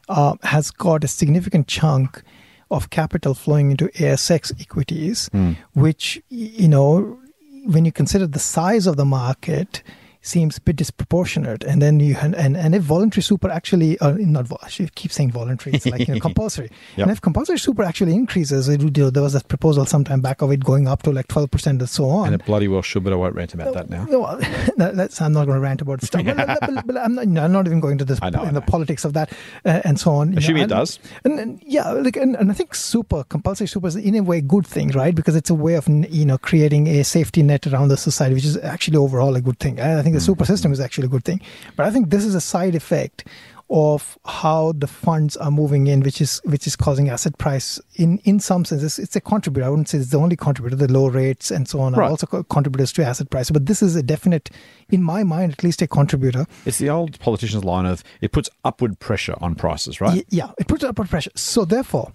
[0.09, 2.23] uh, has got a significant chunk
[2.71, 5.31] of capital flowing into ASX equities,
[5.75, 7.19] which you know
[7.65, 9.83] when you consider the size of the market
[10.21, 14.47] seems a bit disproportionate and then you and and, if voluntary super actually uh, not
[14.63, 17.05] I keep saying voluntary it's like you know compulsory Yep.
[17.07, 20.43] and if compulsory super actually increases it, you know, there was that proposal sometime back
[20.43, 23.05] of it going up to like 12% and so on And it bloody well should,
[23.05, 24.05] but I won't rant about that now.
[24.05, 24.37] no, well,
[24.77, 26.25] that- that's, I'm not going to rant about stuff.
[26.25, 28.55] But, but- but I'm, not, you know, I'm not even going to this know, in
[28.55, 29.33] the politics of that
[29.65, 30.37] uh, and so on.
[30.37, 30.99] Assuming it and- does.
[31.25, 34.39] And, and yeah, like, and, and I think super compulsory super is in a way
[34.39, 35.15] a good thing, right?
[35.15, 38.45] Because it's a way of you know creating a safety net around the society, which
[38.45, 39.81] is actually overall a good thing.
[39.81, 40.25] I I think the hmm.
[40.25, 41.41] super system is actually a good thing,
[41.77, 43.25] but I think this is a side effect
[43.71, 48.19] of how the funds are moving in, which is which is causing asset price in
[48.25, 48.83] in some sense.
[48.83, 49.67] It's, it's a contributor.
[49.67, 50.77] I wouldn't say it's the only contributor.
[50.77, 52.11] The low rates and so on are Right.
[52.11, 53.51] also co- contributors to asset price.
[53.51, 54.51] But this is a definite,
[54.89, 56.47] in my mind, at least a contributor.
[56.65, 60.17] It's the old politician's line of it puts upward pressure on prices, right?
[60.17, 61.31] Y- yeah, it puts upward pressure.
[61.35, 62.13] So therefore,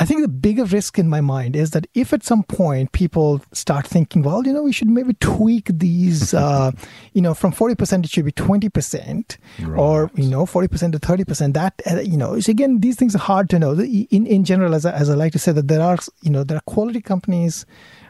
[0.00, 3.42] I think the bigger risk in my mind is that if at some point people
[3.52, 6.70] start thinking, well, you know, we should maybe tweak these, uh,
[7.14, 9.36] you know, from 40% it should be 20%,
[9.76, 13.18] or, you know, 40% to 30%, that, uh, you know, is again, these things are
[13.18, 13.72] hard to know.
[13.72, 16.44] In, in general, as I, as I like to say, that there are, you know,
[16.44, 17.66] there are quality companies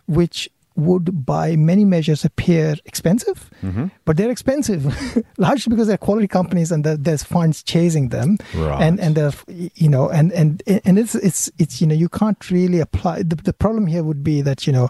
[0.07, 3.87] which would by many measures appear expensive, mm-hmm.
[4.05, 4.87] but they're expensive
[5.38, 8.38] largely because they're quality companies and there's funds chasing them.
[8.55, 8.81] Right.
[8.81, 12.51] and and there you know and and and it's it's it's you know you can't
[12.51, 14.88] really apply the, the problem here would be that you know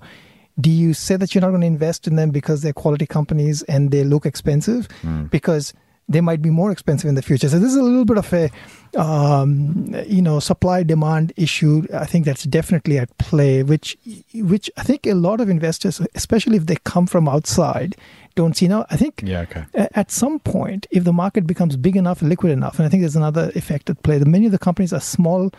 [0.61, 3.63] do you say that you're not going to invest in them because they're quality companies
[3.65, 4.89] and they look expensive?
[5.03, 5.31] Mm.
[5.31, 5.73] Because
[6.09, 8.33] they might be more expensive in the future so this is a little bit of
[8.33, 8.51] a
[8.99, 13.97] um, you know supply demand issue i think that's definitely at play which
[14.35, 17.95] which i think a lot of investors especially if they come from outside
[18.39, 18.87] don't see now.
[18.89, 19.65] I think Yeah, okay.
[19.75, 23.17] at some point, if the market becomes big enough liquid enough, and I think there's
[23.17, 24.19] another effect at play.
[24.19, 25.51] The many of the companies are small,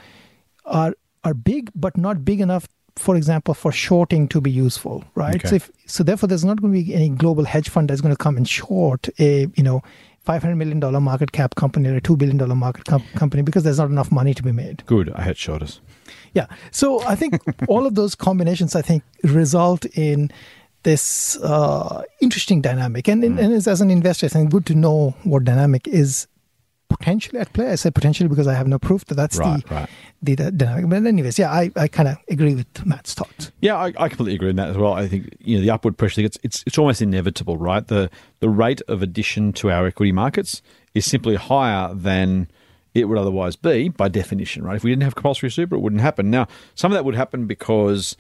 [0.66, 0.94] are
[1.26, 2.68] are big, but not big enough.
[2.96, 5.36] For example, for shorting to be useful, right?
[5.36, 5.50] Okay.
[5.50, 8.16] So, if, so therefore, there's not going to be any global hedge fund that's going
[8.16, 9.84] to come and short a you know.
[10.24, 13.42] Five hundred million dollar market cap company or a two billion dollar market com- company
[13.42, 14.86] because there's not enough money to be made.
[14.86, 15.12] Good.
[15.14, 15.82] I had shorters.
[16.34, 16.46] Yeah.
[16.72, 20.30] So I think all of those combinations, I think, result in
[20.84, 23.08] this uh, interesting dynamic.
[23.08, 23.38] And, Hmm.
[23.40, 26.28] and as, as an investor, I think good to know what dynamic is
[26.90, 27.72] potentially at play.
[27.72, 29.90] I say potentially because I have no proof that that's Right, the, right.
[30.22, 30.90] the, the dynamic.
[30.90, 33.52] But anyways, yeah, I, I kind of agree with Matt's thoughts.
[33.62, 34.94] Yeah, I, I completely agree with that as well.
[34.94, 36.22] I think you know the upward pressure.
[36.22, 37.86] It's it's it's almost inevitable, right?
[37.88, 40.62] The the rate of addition to our equity markets
[40.94, 42.50] is simply higher than
[42.96, 44.76] it would otherwise be by definition, right?
[44.76, 46.32] If we didn't have compulsory super, it wouldn't happen.
[46.32, 48.18] Now, some of that would happen because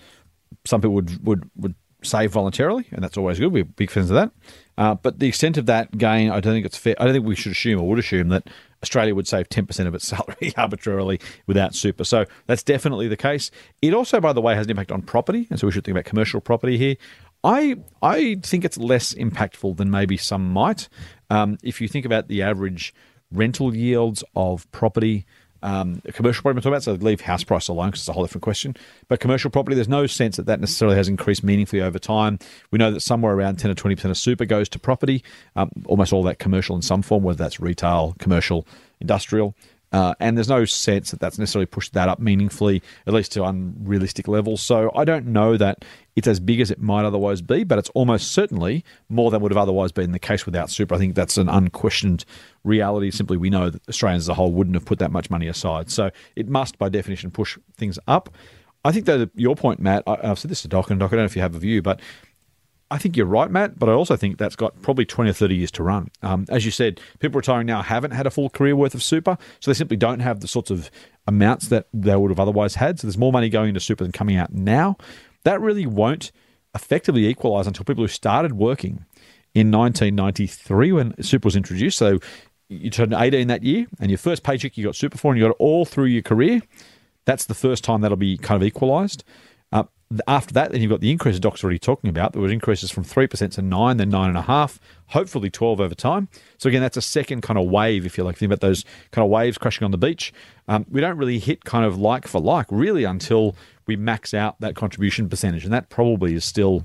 [0.65, 3.51] some people would would would save voluntarily, and that's always good.
[3.51, 4.31] We're big fans of that.
[4.79, 6.95] Uh, but the extent of that gain, I don't think it's fair.
[6.97, 8.47] I don't think we should assume or would assume that
[8.81, 12.05] Australia would save ten percent of its salary arbitrarily without super.
[12.05, 13.51] So that's definitely the case.
[13.81, 15.97] It also, by the way, has an impact on property, and so we should think
[15.97, 16.95] about commercial property here.
[17.43, 20.87] I I think it's less impactful than maybe some might.
[21.29, 22.93] Um, if you think about the average
[23.31, 25.25] rental yields of property.
[25.61, 28.23] Um, commercial property I'm talking about, so leave house price alone because it's a whole
[28.23, 28.75] different question.
[29.07, 32.39] But commercial property, there's no sense that that necessarily has increased meaningfully over time.
[32.71, 35.23] We know that somewhere around 10 or 20% of super goes to property,
[35.55, 38.67] um, almost all that commercial in some form, whether that's retail, commercial,
[38.99, 39.55] industrial.
[39.91, 43.43] Uh, and there's no sense that that's necessarily pushed that up meaningfully, at least to
[43.43, 44.61] unrealistic levels.
[44.61, 45.83] So I don't know that
[46.15, 49.51] it's as big as it might otherwise be, but it's almost certainly more than would
[49.51, 50.93] have otherwise been the case without super.
[50.93, 52.25] I think that's an unquestioned
[52.63, 53.09] reality.
[53.09, 55.89] Simply, we know that Australians as a whole wouldn't have put that much money aside.
[55.89, 58.29] So it must, by definition, push things up.
[58.85, 61.15] I think that your point, Matt, I, I've said this to Doc, and Doc, I
[61.15, 61.99] don't know if you have a view, but
[62.91, 65.55] I think you're right, Matt, but I also think that's got probably 20 or 30
[65.55, 66.09] years to run.
[66.23, 69.37] Um, as you said, people retiring now haven't had a full career worth of super,
[69.59, 70.89] so they simply don't have the sorts of
[71.27, 72.99] amounts that they would have otherwise had.
[72.99, 74.97] So there's more money going into super than coming out now.
[75.43, 76.31] That really won't
[76.73, 79.05] effectively equalise until people who started working
[79.53, 81.97] in 1993 when super was introduced.
[81.97, 82.19] So
[82.69, 85.45] you turned 18 that year, and your first paycheck you got super for, and you
[85.45, 86.61] got it all through your career.
[87.25, 89.23] That's the first time that'll be kind of equalised.
[90.27, 92.33] After that, then you've got the increase Doc's already talking about.
[92.33, 96.27] There was increases from 3% to 9 then 9.5 hopefully 12 over time.
[96.57, 98.37] So again, that's a second kind of wave, if you like.
[98.37, 100.33] Think about those kind of waves crashing on the beach.
[100.67, 104.59] Um, we don't really hit kind of like for like, really, until we max out
[104.61, 105.63] that contribution percentage.
[105.63, 106.83] And that probably is still...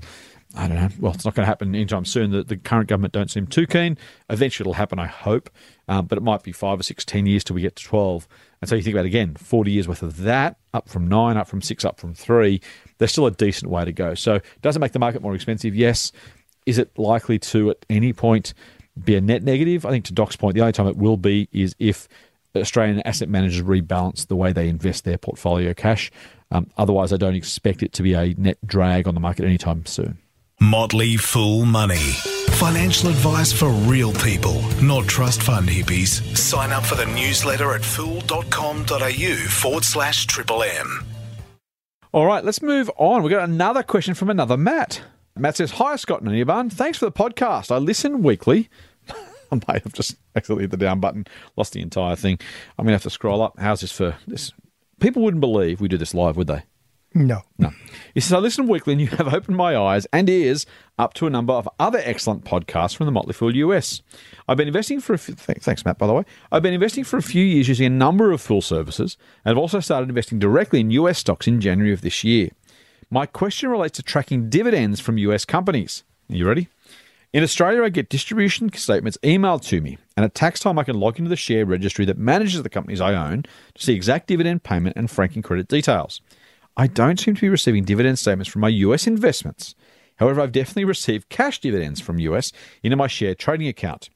[0.57, 0.89] I don't know.
[0.99, 2.31] Well, it's not going to happen anytime soon.
[2.31, 3.97] The, the current government don't seem too keen.
[4.29, 5.49] Eventually, it'll happen, I hope.
[5.89, 8.25] Um, but it might be five or six, ten years till we get to 12.
[8.61, 11.47] And so you think about, again, 40 years worth of that, up from nine, up
[11.47, 12.61] from six, up from three.
[12.97, 14.15] There's still a decent way to go.
[14.15, 15.75] So does it make the market more expensive?
[15.75, 16.11] Yes.
[16.65, 18.53] Is it likely to, at any point,
[19.03, 19.85] be a net negative?
[19.85, 22.07] I think to Doc's point, the only time it will be is if
[22.55, 26.11] Australian asset managers rebalance the way they invest their portfolio cash.
[26.51, 29.85] Um, otherwise, I don't expect it to be a net drag on the market anytime
[29.85, 30.17] soon.
[30.59, 32.13] Motley Fool Money.
[32.55, 36.21] Financial advice for real people, not trust fund hippies.
[36.37, 41.03] Sign up for the newsletter at fool.com.au forward slash triple M.
[42.13, 43.21] All right, let's move on.
[43.23, 45.01] We've got another question from another Matt.
[45.37, 46.71] Matt says, Hi, Scott and Anirban.
[46.71, 47.69] Thanks for the podcast.
[47.71, 48.69] I listen weekly.
[49.51, 51.25] I might have just accidentally hit the down button,
[51.57, 52.39] lost the entire thing.
[52.77, 53.59] I'm going to have to scroll up.
[53.59, 54.53] How's this for this?
[55.01, 56.63] People wouldn't believe we do this live, would they?
[57.17, 57.43] No.
[57.57, 57.71] No.
[58.13, 60.65] He says, I listen weekly and you have opened my eyes and ears
[60.99, 64.01] up to a number of other excellent podcasts from the Motley Fool US.
[64.49, 66.25] I've been investing for a few, th- thanks, Matt, by the way.
[66.51, 69.57] I've been investing for a few years using a number of Fool services and have
[69.57, 72.49] also started investing directly in US stocks in January of this year.
[73.09, 76.03] My question relates to tracking dividends from US companies.
[76.29, 76.67] Are you ready?
[77.31, 80.97] In Australia, I get distribution statements emailed to me, and at tax time, I can
[80.97, 84.63] log into the share registry that manages the companies I own to see exact dividend
[84.63, 86.21] payment and franking credit details.
[86.77, 89.75] I don't seem to be receiving dividend statements from my US investments.
[90.17, 92.51] However, I've definitely received cash dividends from US
[92.83, 94.09] into my share trading account.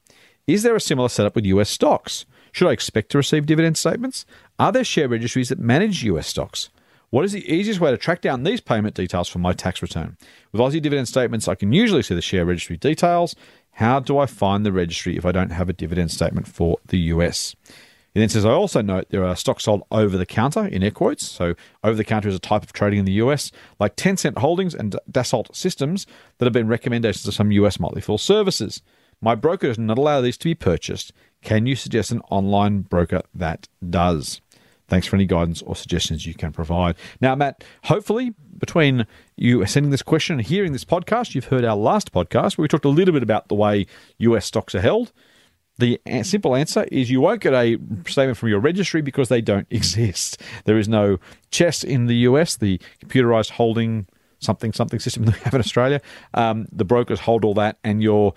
[0.46, 2.26] Is there a similar setup with US stocks?
[2.52, 4.26] Should I expect to receive dividend statements?
[4.58, 6.70] Are there share registries that manage US stocks?
[7.10, 10.16] What is the easiest way to track down these payment details for my tax return?
[10.52, 13.34] With Aussie dividend statements, I can usually see the share registry details.
[13.72, 16.98] How do I find the registry if I don't have a dividend statement for the
[16.98, 17.56] US?
[18.14, 20.90] He then says, I also note there are stocks sold over the counter in air
[20.90, 21.28] quotes.
[21.28, 21.54] So,
[21.84, 24.96] over the counter is a type of trading in the US, like Tencent Holdings and
[25.10, 26.06] Dassault Systems,
[26.38, 28.82] that have been recommendations of some US motley fool services.
[29.20, 31.12] My broker does not allow these to be purchased.
[31.42, 34.40] Can you suggest an online broker that does?
[34.88, 36.96] Thanks for any guidance or suggestions you can provide.
[37.20, 39.06] Now, Matt, hopefully between
[39.36, 42.68] you sending this question and hearing this podcast, you've heard our last podcast where we
[42.68, 43.86] talked a little bit about the way
[44.18, 45.12] US stocks are held.
[45.80, 49.66] The simple answer is you won't get a statement from your registry because they don't
[49.70, 50.40] exist.
[50.64, 51.18] There is no
[51.50, 54.06] CHESS in the US, the computerized holding
[54.40, 56.00] something something system that we have in Australia.
[56.34, 58.34] Um, the brokers hold all that, and your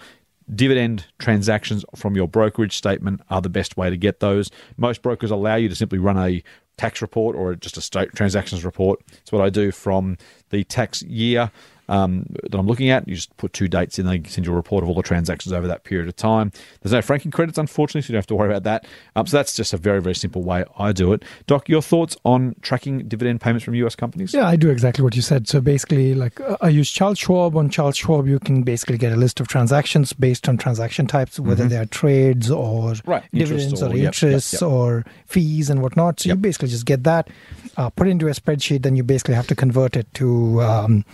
[0.53, 4.49] dividend transactions from your brokerage statement are the best way to get those.
[4.77, 6.43] Most brokers allow you to simply run a
[6.77, 8.99] tax report or just a state transactions report.
[9.21, 10.17] It's what I do from
[10.49, 11.51] the tax year
[11.89, 13.07] um, that I'm looking at.
[13.07, 15.53] You just put two dates in, they send you a report of all the transactions
[15.53, 16.51] over that period of time.
[16.81, 18.85] There's no franking credits, unfortunately, so you don't have to worry about that.
[19.15, 21.23] Um, so that's just a very, very simple way I do it.
[21.47, 24.33] Doc, your thoughts on tracking dividend payments from US companies?
[24.33, 25.47] Yeah, I do exactly what you said.
[25.47, 27.55] So basically, like uh, I use Charles Schwab.
[27.55, 31.39] On Charles Schwab, you can basically get a list of transactions based on transaction types,
[31.39, 33.09] whether they are trades or Mm-hmm.
[33.09, 34.61] Right, dividends or, or- yep, yep, interests yep.
[34.63, 36.19] or fees and whatnot.
[36.19, 37.29] So you basically just get that,
[37.77, 40.61] uh, put it into a spreadsheet, then you basically have to convert it to.
[40.61, 41.05] Um,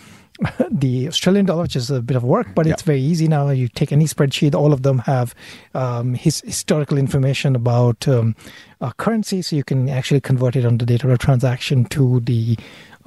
[0.71, 3.49] the Australian dollar, which is a bit of work, but it's very easy now.
[3.49, 5.35] You take any spreadsheet, all of them have
[5.73, 8.35] um, his historical information about um,
[8.81, 12.21] uh, currency, so you can actually convert it on the date of a transaction to
[12.21, 12.57] the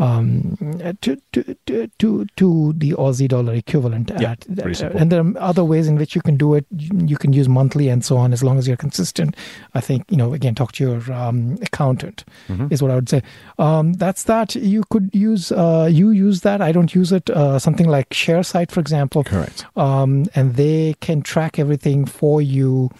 [0.03, 0.57] um,
[1.01, 1.57] to, to,
[1.99, 4.11] to, to, the Aussie dollar equivalent.
[4.19, 6.67] Yeah, at, and there are other ways in which you can do it.
[6.77, 9.37] You you can use monthly and so on, as long as you're consistent.
[9.75, 10.33] I think you know.
[10.33, 12.69] Again, talk to your um, accountant Mm-hmm.
[12.71, 13.23] is what I would say.
[13.59, 14.55] Um, that's that.
[14.55, 15.53] You could use.
[15.53, 16.61] Uh, you use that.
[16.61, 17.31] I don't use it.
[17.31, 19.65] Uh, something like Sharesight, for example Correct.
[19.77, 22.91] um, and they can track everything for you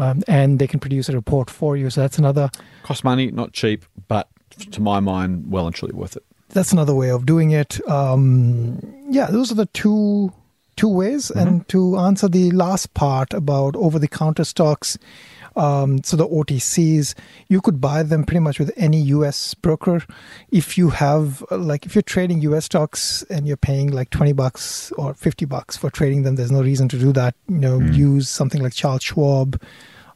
[0.00, 2.50] um, and they can produce a report for you so that's another
[2.82, 4.28] Cost money, not cheap, but
[4.70, 6.24] to my mind, well and truly worth it.
[6.50, 8.80] That's another way of doing it um,
[9.10, 10.32] yeah those are the two
[10.76, 14.98] two ways and to answer the last part about over the counter stocks
[15.56, 17.14] um, so the OTCs,
[17.48, 20.02] you could buy them pretty much with any US broker.
[20.50, 24.92] If you have, like, if you're trading US stocks and you're paying like 20 bucks
[24.92, 27.34] or 50 bucks for trading them, there's no reason to do that.
[27.48, 29.60] You know, use something like Charles Schwab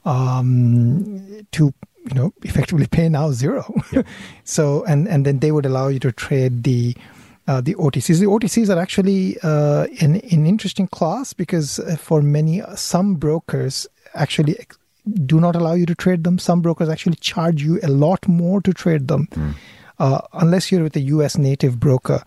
[0.04, 1.72] um, to,
[2.08, 3.74] you know, effectively pay now zero.
[4.44, 6.96] so, and, and then they would allow you to trade the,
[7.46, 8.20] uh, the OTCs.
[8.20, 13.86] The OTCs are actually uh, an, an interesting class because uh, for many, some brokers
[14.14, 14.58] actually
[15.24, 16.38] do not allow you to trade them.
[16.38, 19.28] Some brokers actually charge you a lot more to trade them.
[19.98, 22.22] Uh, unless you're with a US native broker,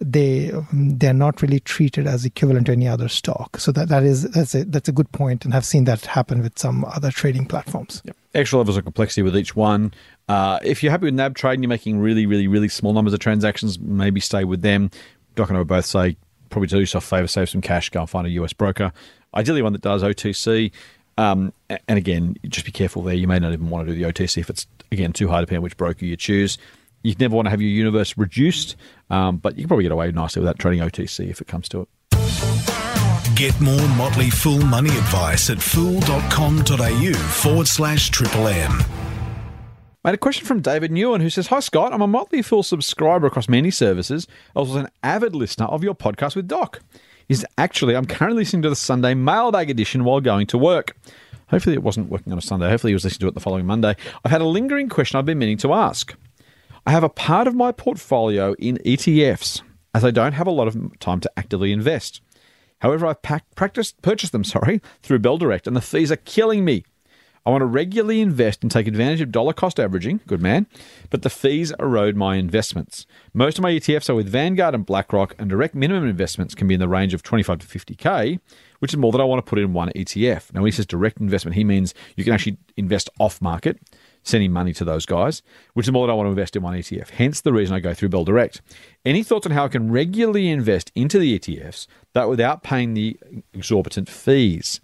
[0.00, 3.58] they they're not really treated as equivalent to any other stock.
[3.58, 6.42] So that, that is that's a that's a good point, and I've seen that happen
[6.42, 8.02] with some other trading platforms.
[8.04, 8.16] Yep.
[8.34, 9.92] Extra levels of complexity with each one.
[10.28, 13.14] Uh, if you're happy with NAB trade and you're making really, really, really small numbers
[13.14, 14.90] of transactions, maybe stay with them.
[15.34, 16.16] Doc and I would both say
[16.50, 18.92] probably do yourself a favour, save some cash, go and find a US broker.
[19.34, 20.72] Ideally, one that does OTC.
[21.16, 23.14] Um, and again, just be careful there.
[23.14, 25.58] You may not even want to do the OTC if it's, again, too high, depending
[25.58, 26.58] on which broker you choose.
[27.02, 28.76] You never want to have your universe reduced,
[29.10, 31.82] um, but you can probably get away nicely without trading OTC if it comes to
[31.82, 31.88] it.
[33.36, 38.82] Get more Motley Fool money advice at fool.com.au forward slash triple M.
[40.04, 43.26] Mate, a question from David Newen who says, Hi Scott, I'm a Motley Fool subscriber
[43.26, 44.26] across many services.
[44.56, 46.80] I was an avid listener of your podcast with Doc.
[47.28, 50.96] Is actually I'm currently listening to the Sunday mailbag edition while going to work.
[51.48, 52.68] Hopefully it wasn't working on a Sunday.
[52.68, 53.94] Hopefully he was listening to it the following Monday.
[54.24, 56.14] I've had a lingering question I've been meaning to ask.
[56.88, 59.60] I have a part of my portfolio in ETFs
[59.92, 62.22] as I don't have a lot of time to actively invest.
[62.78, 66.64] However, I've pack, practiced, purchased them, sorry, through Bell Direct, and the fees are killing
[66.64, 66.84] me.
[67.44, 70.66] I want to regularly invest and take advantage of dollar cost averaging, good man,
[71.10, 73.06] but the fees erode my investments.
[73.34, 76.74] Most of my ETFs are with Vanguard and BlackRock, and direct minimum investments can be
[76.74, 78.40] in the range of 25 to 50k,
[78.78, 80.54] which is more than I want to put in one ETF.
[80.54, 83.78] Now, when he says direct investment, he means you can actually invest off market,
[84.28, 85.42] sending money to those guys,
[85.74, 87.10] which is more than I want to invest in one ETF.
[87.10, 88.60] Hence the reason I go through Bell Direct.
[89.04, 93.18] Any thoughts on how I can regularly invest into the ETFs, that without paying the
[93.54, 94.80] exorbitant fees?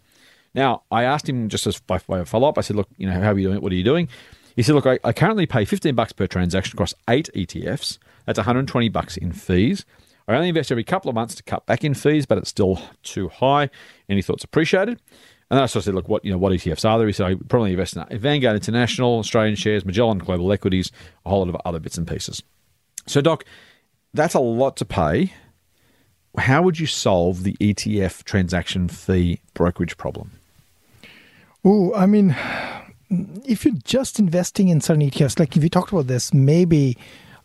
[0.55, 3.07] Now, I asked him just as by way of follow up, I said, look, you
[3.07, 3.61] know, how are you doing?
[3.61, 4.09] What are you doing?
[4.57, 7.99] He said, look, I, I currently pay 15 bucks per transaction across eight ETFs.
[8.27, 9.85] That's 120 bucks in fees.
[10.27, 12.81] I only invest every couple of months to cut back in fees, but it's still
[13.03, 13.69] too high.
[14.09, 15.03] Any thoughts appreciated?
[15.51, 17.07] And then I sort of said, look, what you know, what ETFs are there?
[17.07, 20.91] He said, I probably invest in Vanguard International, Australian shares, Magellan Global Equities,
[21.25, 22.43] a whole lot of other bits and pieces.
[23.07, 23.45] So, Doc,
[24.15, 25.33] that's a lot to pay.
[26.39, 30.33] How would you solve the ETF transaction fee brokerage problem?
[31.65, 32.35] Oh, I mean,
[33.47, 36.97] if you're just investing in certain ETFs, like if you talked about this, maybe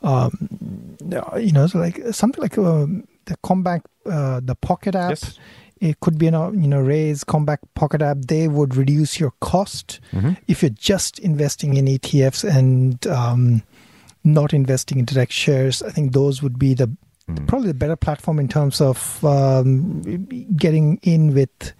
[0.02, 0.98] um,
[1.38, 5.12] you know, so like something like um, the Combank, uh, the Pocket app.
[5.12, 5.40] Yes.
[5.80, 8.18] It could be an you know Raiz Combank Pocket app.
[8.28, 10.00] They would reduce your cost
[10.48, 13.64] if you're just investing in ETFs and um,
[14.24, 15.82] not investing in direct shares.
[15.82, 16.90] I think those would be the
[17.48, 20.02] probably the better platform in terms of um,
[20.56, 21.74] getting in with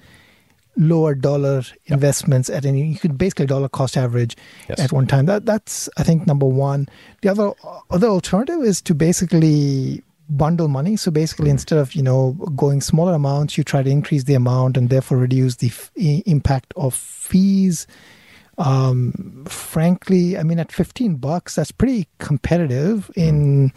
[0.78, 2.86] lower dollar investments at any.
[2.86, 4.38] You could basically dollar cost average
[4.70, 4.80] Yes.
[4.80, 5.26] at one time.
[5.26, 6.88] That that's I think number one.
[7.22, 7.52] The other
[7.90, 10.96] other alternative is to basically bundle money.
[10.96, 14.78] So basically, instead of you know going smaller amounts, you try to increase the amount
[14.78, 17.88] and therefore reduce the f- impact of fees.
[18.58, 23.74] Um, frankly, I mean, at fifteen bucks, that's pretty competitive in.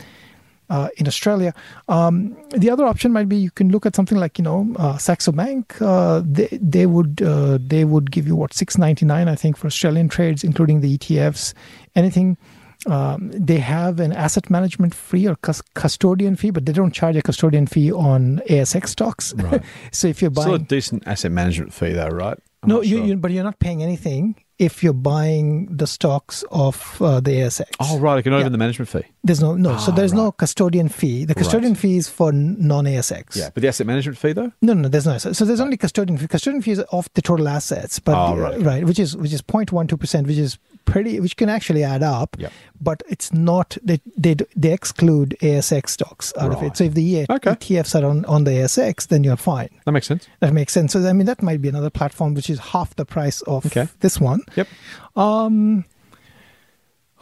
[0.71, 1.53] Uh, in Australia,
[1.89, 4.97] um, the other option might be you can look at something like you know uh,
[4.97, 5.77] Saxo Bank.
[5.83, 9.59] Uh, they they would uh, they would give you what six ninety nine I think
[9.59, 11.53] for Australian trades, including the ETFs.
[11.95, 12.39] Anything
[12.87, 17.16] um, they have an asset management fee or cus- custodian fee, but they don't charge
[17.16, 19.35] a custodian fee on ASX stocks.
[19.35, 19.62] Right.
[19.93, 22.39] so if you're Still a buying, decent asset management fee, though, right?
[22.62, 23.07] I'm no, you, sure.
[23.07, 27.65] you, but you're not paying anything if you're buying the stocks of uh, the ASX.
[27.81, 28.19] Oh, right.
[28.19, 28.49] Okay, not Yeah.
[28.49, 29.03] the management fee.
[29.25, 31.25] There's no no, so Ah, there's no custodian fee.
[31.25, 31.81] The custodian Right.
[31.81, 33.37] fee is for non ASX.
[33.37, 34.53] Yeah, but the asset management fee, though.
[34.63, 35.19] No, no, there's no.
[35.19, 36.27] So, so there's only custodian fee.
[36.29, 38.85] Custodian fee is off the total assets, but Oh, uh, right.
[38.85, 42.37] which is which is 0.12 percent, which is pretty, which can actually add up.
[42.39, 42.53] Yep.
[42.81, 46.77] But it's not they they they exclude ASX stocks out of it.
[46.77, 47.51] So if the Okay.
[47.51, 49.69] ETFs are on on the ASX, then you're fine.
[49.87, 50.29] That makes sense.
[50.41, 50.93] That makes sense.
[50.93, 53.89] So I mean, that might be another platform which is half the price of Okay.
[54.01, 54.41] this one.
[54.57, 54.68] Yep.
[55.16, 55.84] Um,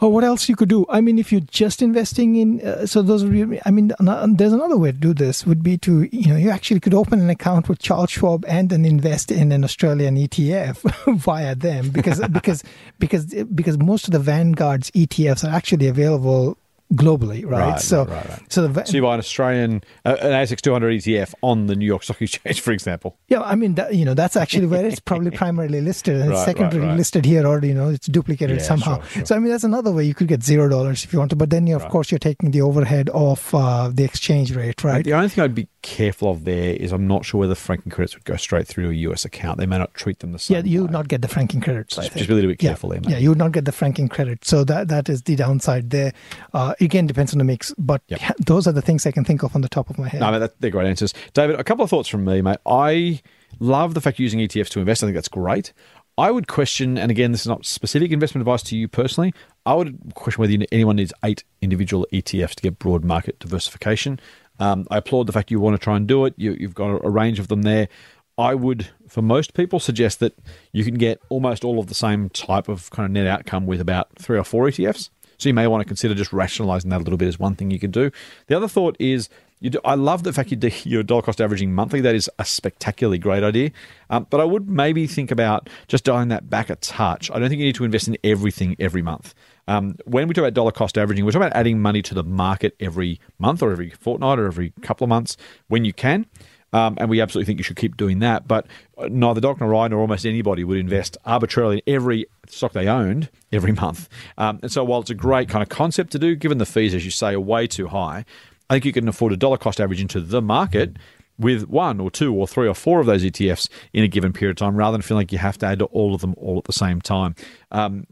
[0.01, 0.85] oh, what else you could do?
[0.89, 4.91] I mean, if you're just investing in, uh, so those I mean, there's another way
[4.91, 7.79] to do this would be to, you know, you actually could open an account with
[7.79, 12.63] Charles Schwab and then invest in an Australian ETF via them because, because,
[12.99, 16.57] because, because most of the Vanguard's ETFs are actually available
[16.93, 17.71] globally, right?
[17.71, 21.01] Right, so, right, right, so the, So you buy an Australian, uh, an ASX 200
[21.01, 23.17] ETF on the New York Stock Exchange, for example.
[23.27, 26.39] Yeah, I mean, that, you know, that's actually where it's probably primarily listed, and it's
[26.39, 26.97] Right, secondary right, right.
[26.97, 28.95] listed here, or you know, it's duplicated Yeah, somehow.
[29.01, 29.25] sure, sure.
[29.25, 31.35] So, I mean, that's another way you could get zero dollars if you want to,
[31.35, 35.03] but then, you, of course, you're taking the overhead of uh, the exchange rate, right?
[35.05, 38.15] The only thing I'd be careful of there is I'm not sure whether franking credits
[38.15, 39.57] would go straight through a US account.
[39.57, 40.57] They may not treat them the same.
[40.57, 41.97] Yeah, you would not get the franking credits.
[41.97, 43.65] I Just, just be a little bit Yeah, careful there, Yeah, you would not get
[43.65, 44.45] the franking credit.
[44.45, 46.13] So that that is the downside there.
[46.53, 48.21] Uh, again, depends on the mix, but Yep.
[48.21, 50.21] yeah, those are the things I can think of on the top of my head.
[50.21, 51.13] No, mate, that, they're great answers.
[51.33, 52.57] David, a couple of thoughts from me, mate.
[52.65, 53.21] I
[53.59, 55.03] love the fact you're using ETFs to invest.
[55.03, 55.73] I think that's great.
[56.17, 59.33] I would question, and again, this is not specific investment advice to you personally.
[59.65, 64.19] I would question whether anyone needs eight individual ETFs to get broad market diversification.
[64.61, 66.35] Um, I applaud the fact you want to try and do it.
[66.37, 67.89] You, you've got a, range of them there.
[68.37, 70.37] I would, for most people, suggest that
[70.71, 73.81] you can get almost all of the same type of kind of net outcome with
[73.81, 75.09] about three or four ETFs.
[75.39, 77.71] So you may want to consider just rationalizing that a little bit as one thing
[77.71, 78.11] you can do.
[78.45, 79.29] The other thought is,
[79.63, 81.99] do, I love the fact you do your dollar cost averaging monthly.
[81.99, 83.71] That is a spectacularly great idea.
[84.11, 87.31] Um, but I would maybe think about just dialing that back a touch.
[87.31, 89.33] I don't think you need to invest in everything every month.
[89.67, 92.23] Um, when we talk about dollar cost averaging, we're talking about adding money to the
[92.23, 95.37] market every month or every fortnight or every couple of months
[95.67, 96.25] when you can.
[96.73, 98.47] Um, and we absolutely think you should keep doing that.
[98.47, 98.65] But
[98.97, 102.87] uh, neither Doc nor I nor almost anybody would invest arbitrarily in every stock they
[102.87, 104.07] owned every month.
[104.37, 106.93] Um, and so while it's a great kind of concept to do, given the fees,
[106.93, 108.25] as you say, are way too high,
[108.69, 110.95] I think you can afford a dollar cost average into the market
[111.37, 114.51] with one or two or three or four of those ETFs in a given period
[114.51, 116.57] of time rather than feeling like you have to add to all of them all
[116.57, 117.35] at the same time.
[117.71, 118.05] Um,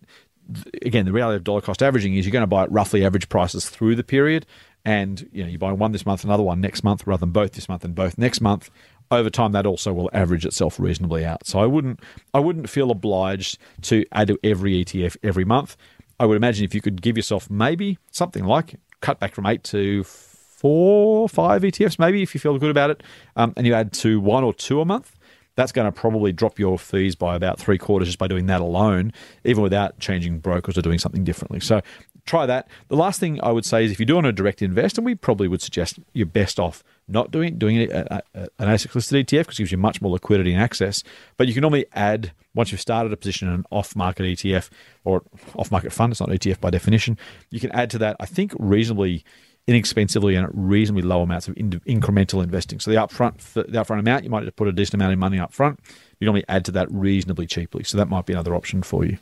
[0.82, 3.30] again, the reality of dollar cost averaging is you're going to buy at roughly average
[3.30, 4.46] prices through the period,
[4.86, 7.54] and you know you buy one this month, another one next month, rather than both
[7.54, 8.70] this month and both next month.
[9.12, 11.48] Over time, that also will average itself reasonably out.
[11.48, 12.00] So I wouldn't,
[12.34, 15.76] I wouldn't feel obliged to add to every ETF every month.
[16.20, 19.64] I would imagine if you could give yourself maybe something like cut back from eight
[19.66, 23.02] to four, five ETFs, maybe if you feel good about it,
[23.36, 25.16] um, and you add to one or two a month
[25.60, 28.62] that's going to probably drop your fees by about three quarters just by doing that
[28.62, 29.12] alone,
[29.44, 31.60] even without changing brokers or doing something differently.
[31.60, 31.82] So
[32.26, 32.68] try that.
[32.88, 35.06] The last thing I would say is if you do want to direct invest, and
[35.06, 38.22] we probably would suggest you're best off not doing it, doing it an
[38.60, 41.04] ASIC listed ETF because it gives you much more liquidity and access.
[41.38, 44.70] But you can normally add once you've started a position in an off market ETF
[45.04, 45.24] or
[45.56, 46.14] off market fund.
[46.14, 47.18] It's not ETF by definition.
[47.50, 48.16] You can add to that.
[48.20, 49.24] I think reasonably
[49.70, 52.80] inexpensively and at reasonably low amounts of in- incremental investing.
[52.80, 55.40] So the upfront the upfront amount, you might just put a decent amount of money
[55.40, 55.80] up front.
[56.20, 57.84] You normally add to that reasonably cheaply.
[57.84, 59.18] So that might be another option for you.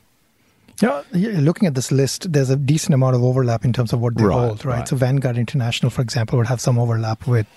[0.80, 4.00] Yeah, yeah, looking at this list, there's a decent amount of overlap in terms of
[4.00, 4.78] what they Right, hold, right?
[4.78, 4.88] right.
[4.88, 7.48] So Vanguard International, for example, would have some overlap with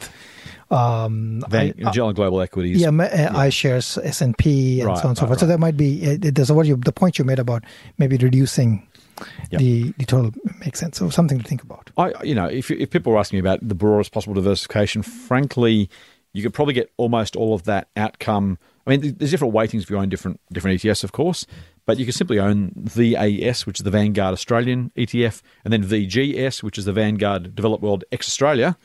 [0.71, 2.79] um, Van- I- Magellan Global Equities.
[2.81, 5.39] yeah, uh, iShares, S and P, and Right, so on and so forth.
[5.39, 7.63] So there might be uh, there's what you the point you made about
[7.97, 8.87] maybe reducing
[9.51, 9.59] Yep.
[9.59, 10.97] the the total makes sense.
[10.97, 11.91] So something to think about.
[11.97, 15.89] I, you know, if, if people are asking me about the broadest possible diversification, frankly,
[16.33, 18.57] you could probably get almost all of that outcome.
[18.85, 21.45] I mean, there's different weightings if you own different different ETFs, of course,
[21.85, 26.63] but you can simply own VAS, which is the Vanguard Australian ETF, and then VGS,
[26.63, 28.77] which is the Vanguard Developed World ex Australia,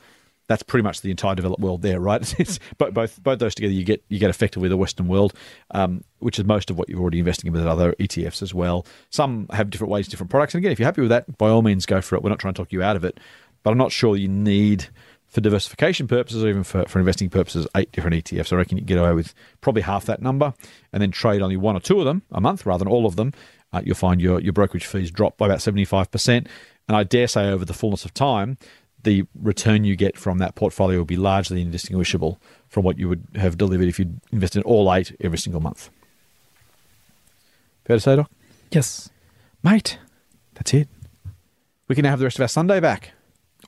[0.47, 2.17] that's pretty much the entire developed world there, right?
[2.39, 5.33] It's, but both both those together, you get you get effectively the Western world,
[5.71, 8.85] um, which is most of what you're already investing in with other ETFs as well.
[9.09, 11.61] Some have different ways, different products, and again, if you're happy with that, by all
[11.61, 12.23] means, go for it.
[12.23, 13.19] We're not trying to talk you out of it,
[13.63, 14.87] but I'm not sure you need
[15.27, 18.53] for diversification purposes or even for, for investing purposes, eight different ETFs.
[18.53, 20.53] I reckon you get away with probably half that number
[20.93, 23.17] and then trade only one or two of them a month rather than all of
[23.17, 23.33] them.
[23.73, 26.47] Uh, you'll find your, your brokerage fees drop by about 75%.
[26.87, 28.57] And I dare say over the fullness of time,
[29.07, 33.25] the return you get from that portfolio will be largely indistinguishable from what you would
[33.35, 35.89] have delivered if you'd invested all eight every single month.
[37.85, 38.29] Fair to say, Doc?
[38.71, 39.09] Yes.
[39.63, 39.97] Mate,
[40.55, 40.89] that's it.
[41.87, 43.11] We can now have the rest of our Sunday back.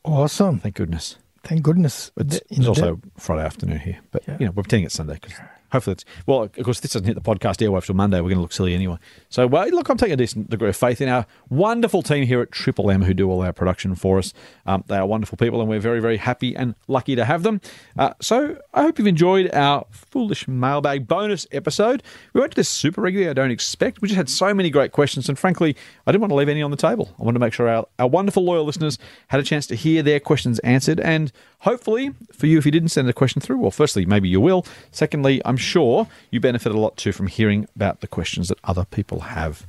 [0.04, 0.60] Awesome.
[0.60, 1.16] Thank goodness.
[1.44, 2.12] Thank goodness.
[2.18, 4.38] It's, it's also Friday afternoon here, but Yeah.
[4.40, 5.38] you know we're pretending it's Sunday because
[5.72, 6.44] hopefully it's well.
[6.44, 8.18] Of course, this doesn't hit the podcast airwaves till Monday.
[8.18, 8.98] We're going to look silly anyway.
[9.30, 12.42] So, well, look, I'm taking a decent degree of faith in our wonderful team here
[12.42, 14.34] at Triple M who do all our production for us.
[14.66, 17.62] Um, they are wonderful people, and we're very, very happy and lucky to have them.
[17.98, 22.04] Uh, so, I hope you've enjoyed our foolish mailbag bonus episode.
[22.34, 23.30] We went to this super regularly.
[23.30, 24.02] I don't expect.
[24.02, 26.62] We just had so many great questions, and frankly, I didn't want to leave any
[26.62, 27.14] on the table.
[27.20, 28.98] I wanted to make sure our, our wonderful loyal listeners
[29.28, 32.90] had a chance to hear their questions answered, and hopefully for you, if you didn't
[32.90, 34.66] send a question through, well, firstly, maybe you will.
[34.92, 38.86] Secondly, I'm sure you benefit a lot too from hearing about the questions that other
[38.86, 39.66] people have.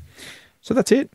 [0.60, 1.12] So that's it.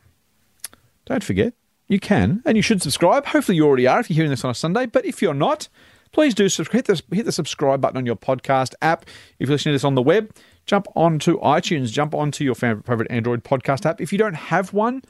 [1.05, 1.53] Don't forget,
[1.87, 3.25] you can and you should subscribe.
[3.27, 4.85] Hopefully, you already are if you're hearing this on a Sunday.
[4.85, 5.67] But if you're not,
[6.11, 6.87] please do subscribe.
[6.87, 9.05] Hit the, hit the subscribe button on your podcast app.
[9.39, 10.33] If you're listening to this on the web,
[10.65, 14.01] jump onto iTunes, jump onto your favorite Android podcast app.
[14.01, 15.03] If you don't have one,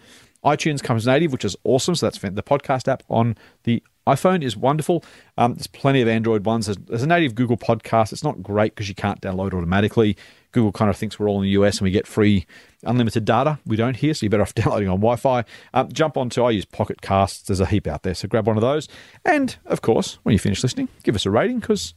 [0.44, 1.96] iTunes comes native, which is awesome.
[1.96, 5.04] So that's the podcast app on the iPhone is wonderful.
[5.38, 6.68] Um, there's plenty of Android ones.
[6.68, 8.12] There's, there's a native Google podcast.
[8.14, 10.16] It's not great because you can't download automatically.
[10.52, 12.46] Google kind of thinks we're all in the US and we get free
[12.84, 13.60] unlimited data.
[13.66, 15.44] We don't here, so you're better off downloading on Wi Fi.
[15.74, 17.48] Um, jump onto, I use Pocket Casts.
[17.48, 18.88] There's a heap out there, so grab one of those.
[19.26, 21.94] And of course, when you finish listening, give us a rating because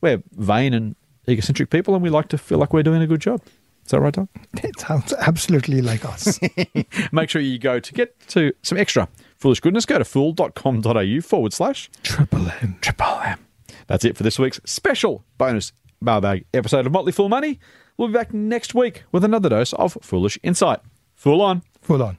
[0.00, 0.96] we're vain and
[1.28, 3.42] egocentric people and we like to feel like we're doing a good job.
[3.84, 4.28] Is that right, Doc?
[4.62, 6.38] It sounds absolutely like us.
[7.12, 9.08] Make sure you go to get to some extra
[9.40, 9.86] foolish goodness.
[9.86, 12.78] Go to fool.com.au forward slash Triple M.
[12.80, 13.44] Triple M.
[13.86, 17.58] That's it for this week's special bonus mailbag episode of Motley Fool Money.
[17.96, 20.80] We'll be back next week with another dose of foolish insight.
[21.16, 21.62] Fool on.
[21.82, 22.18] Full on.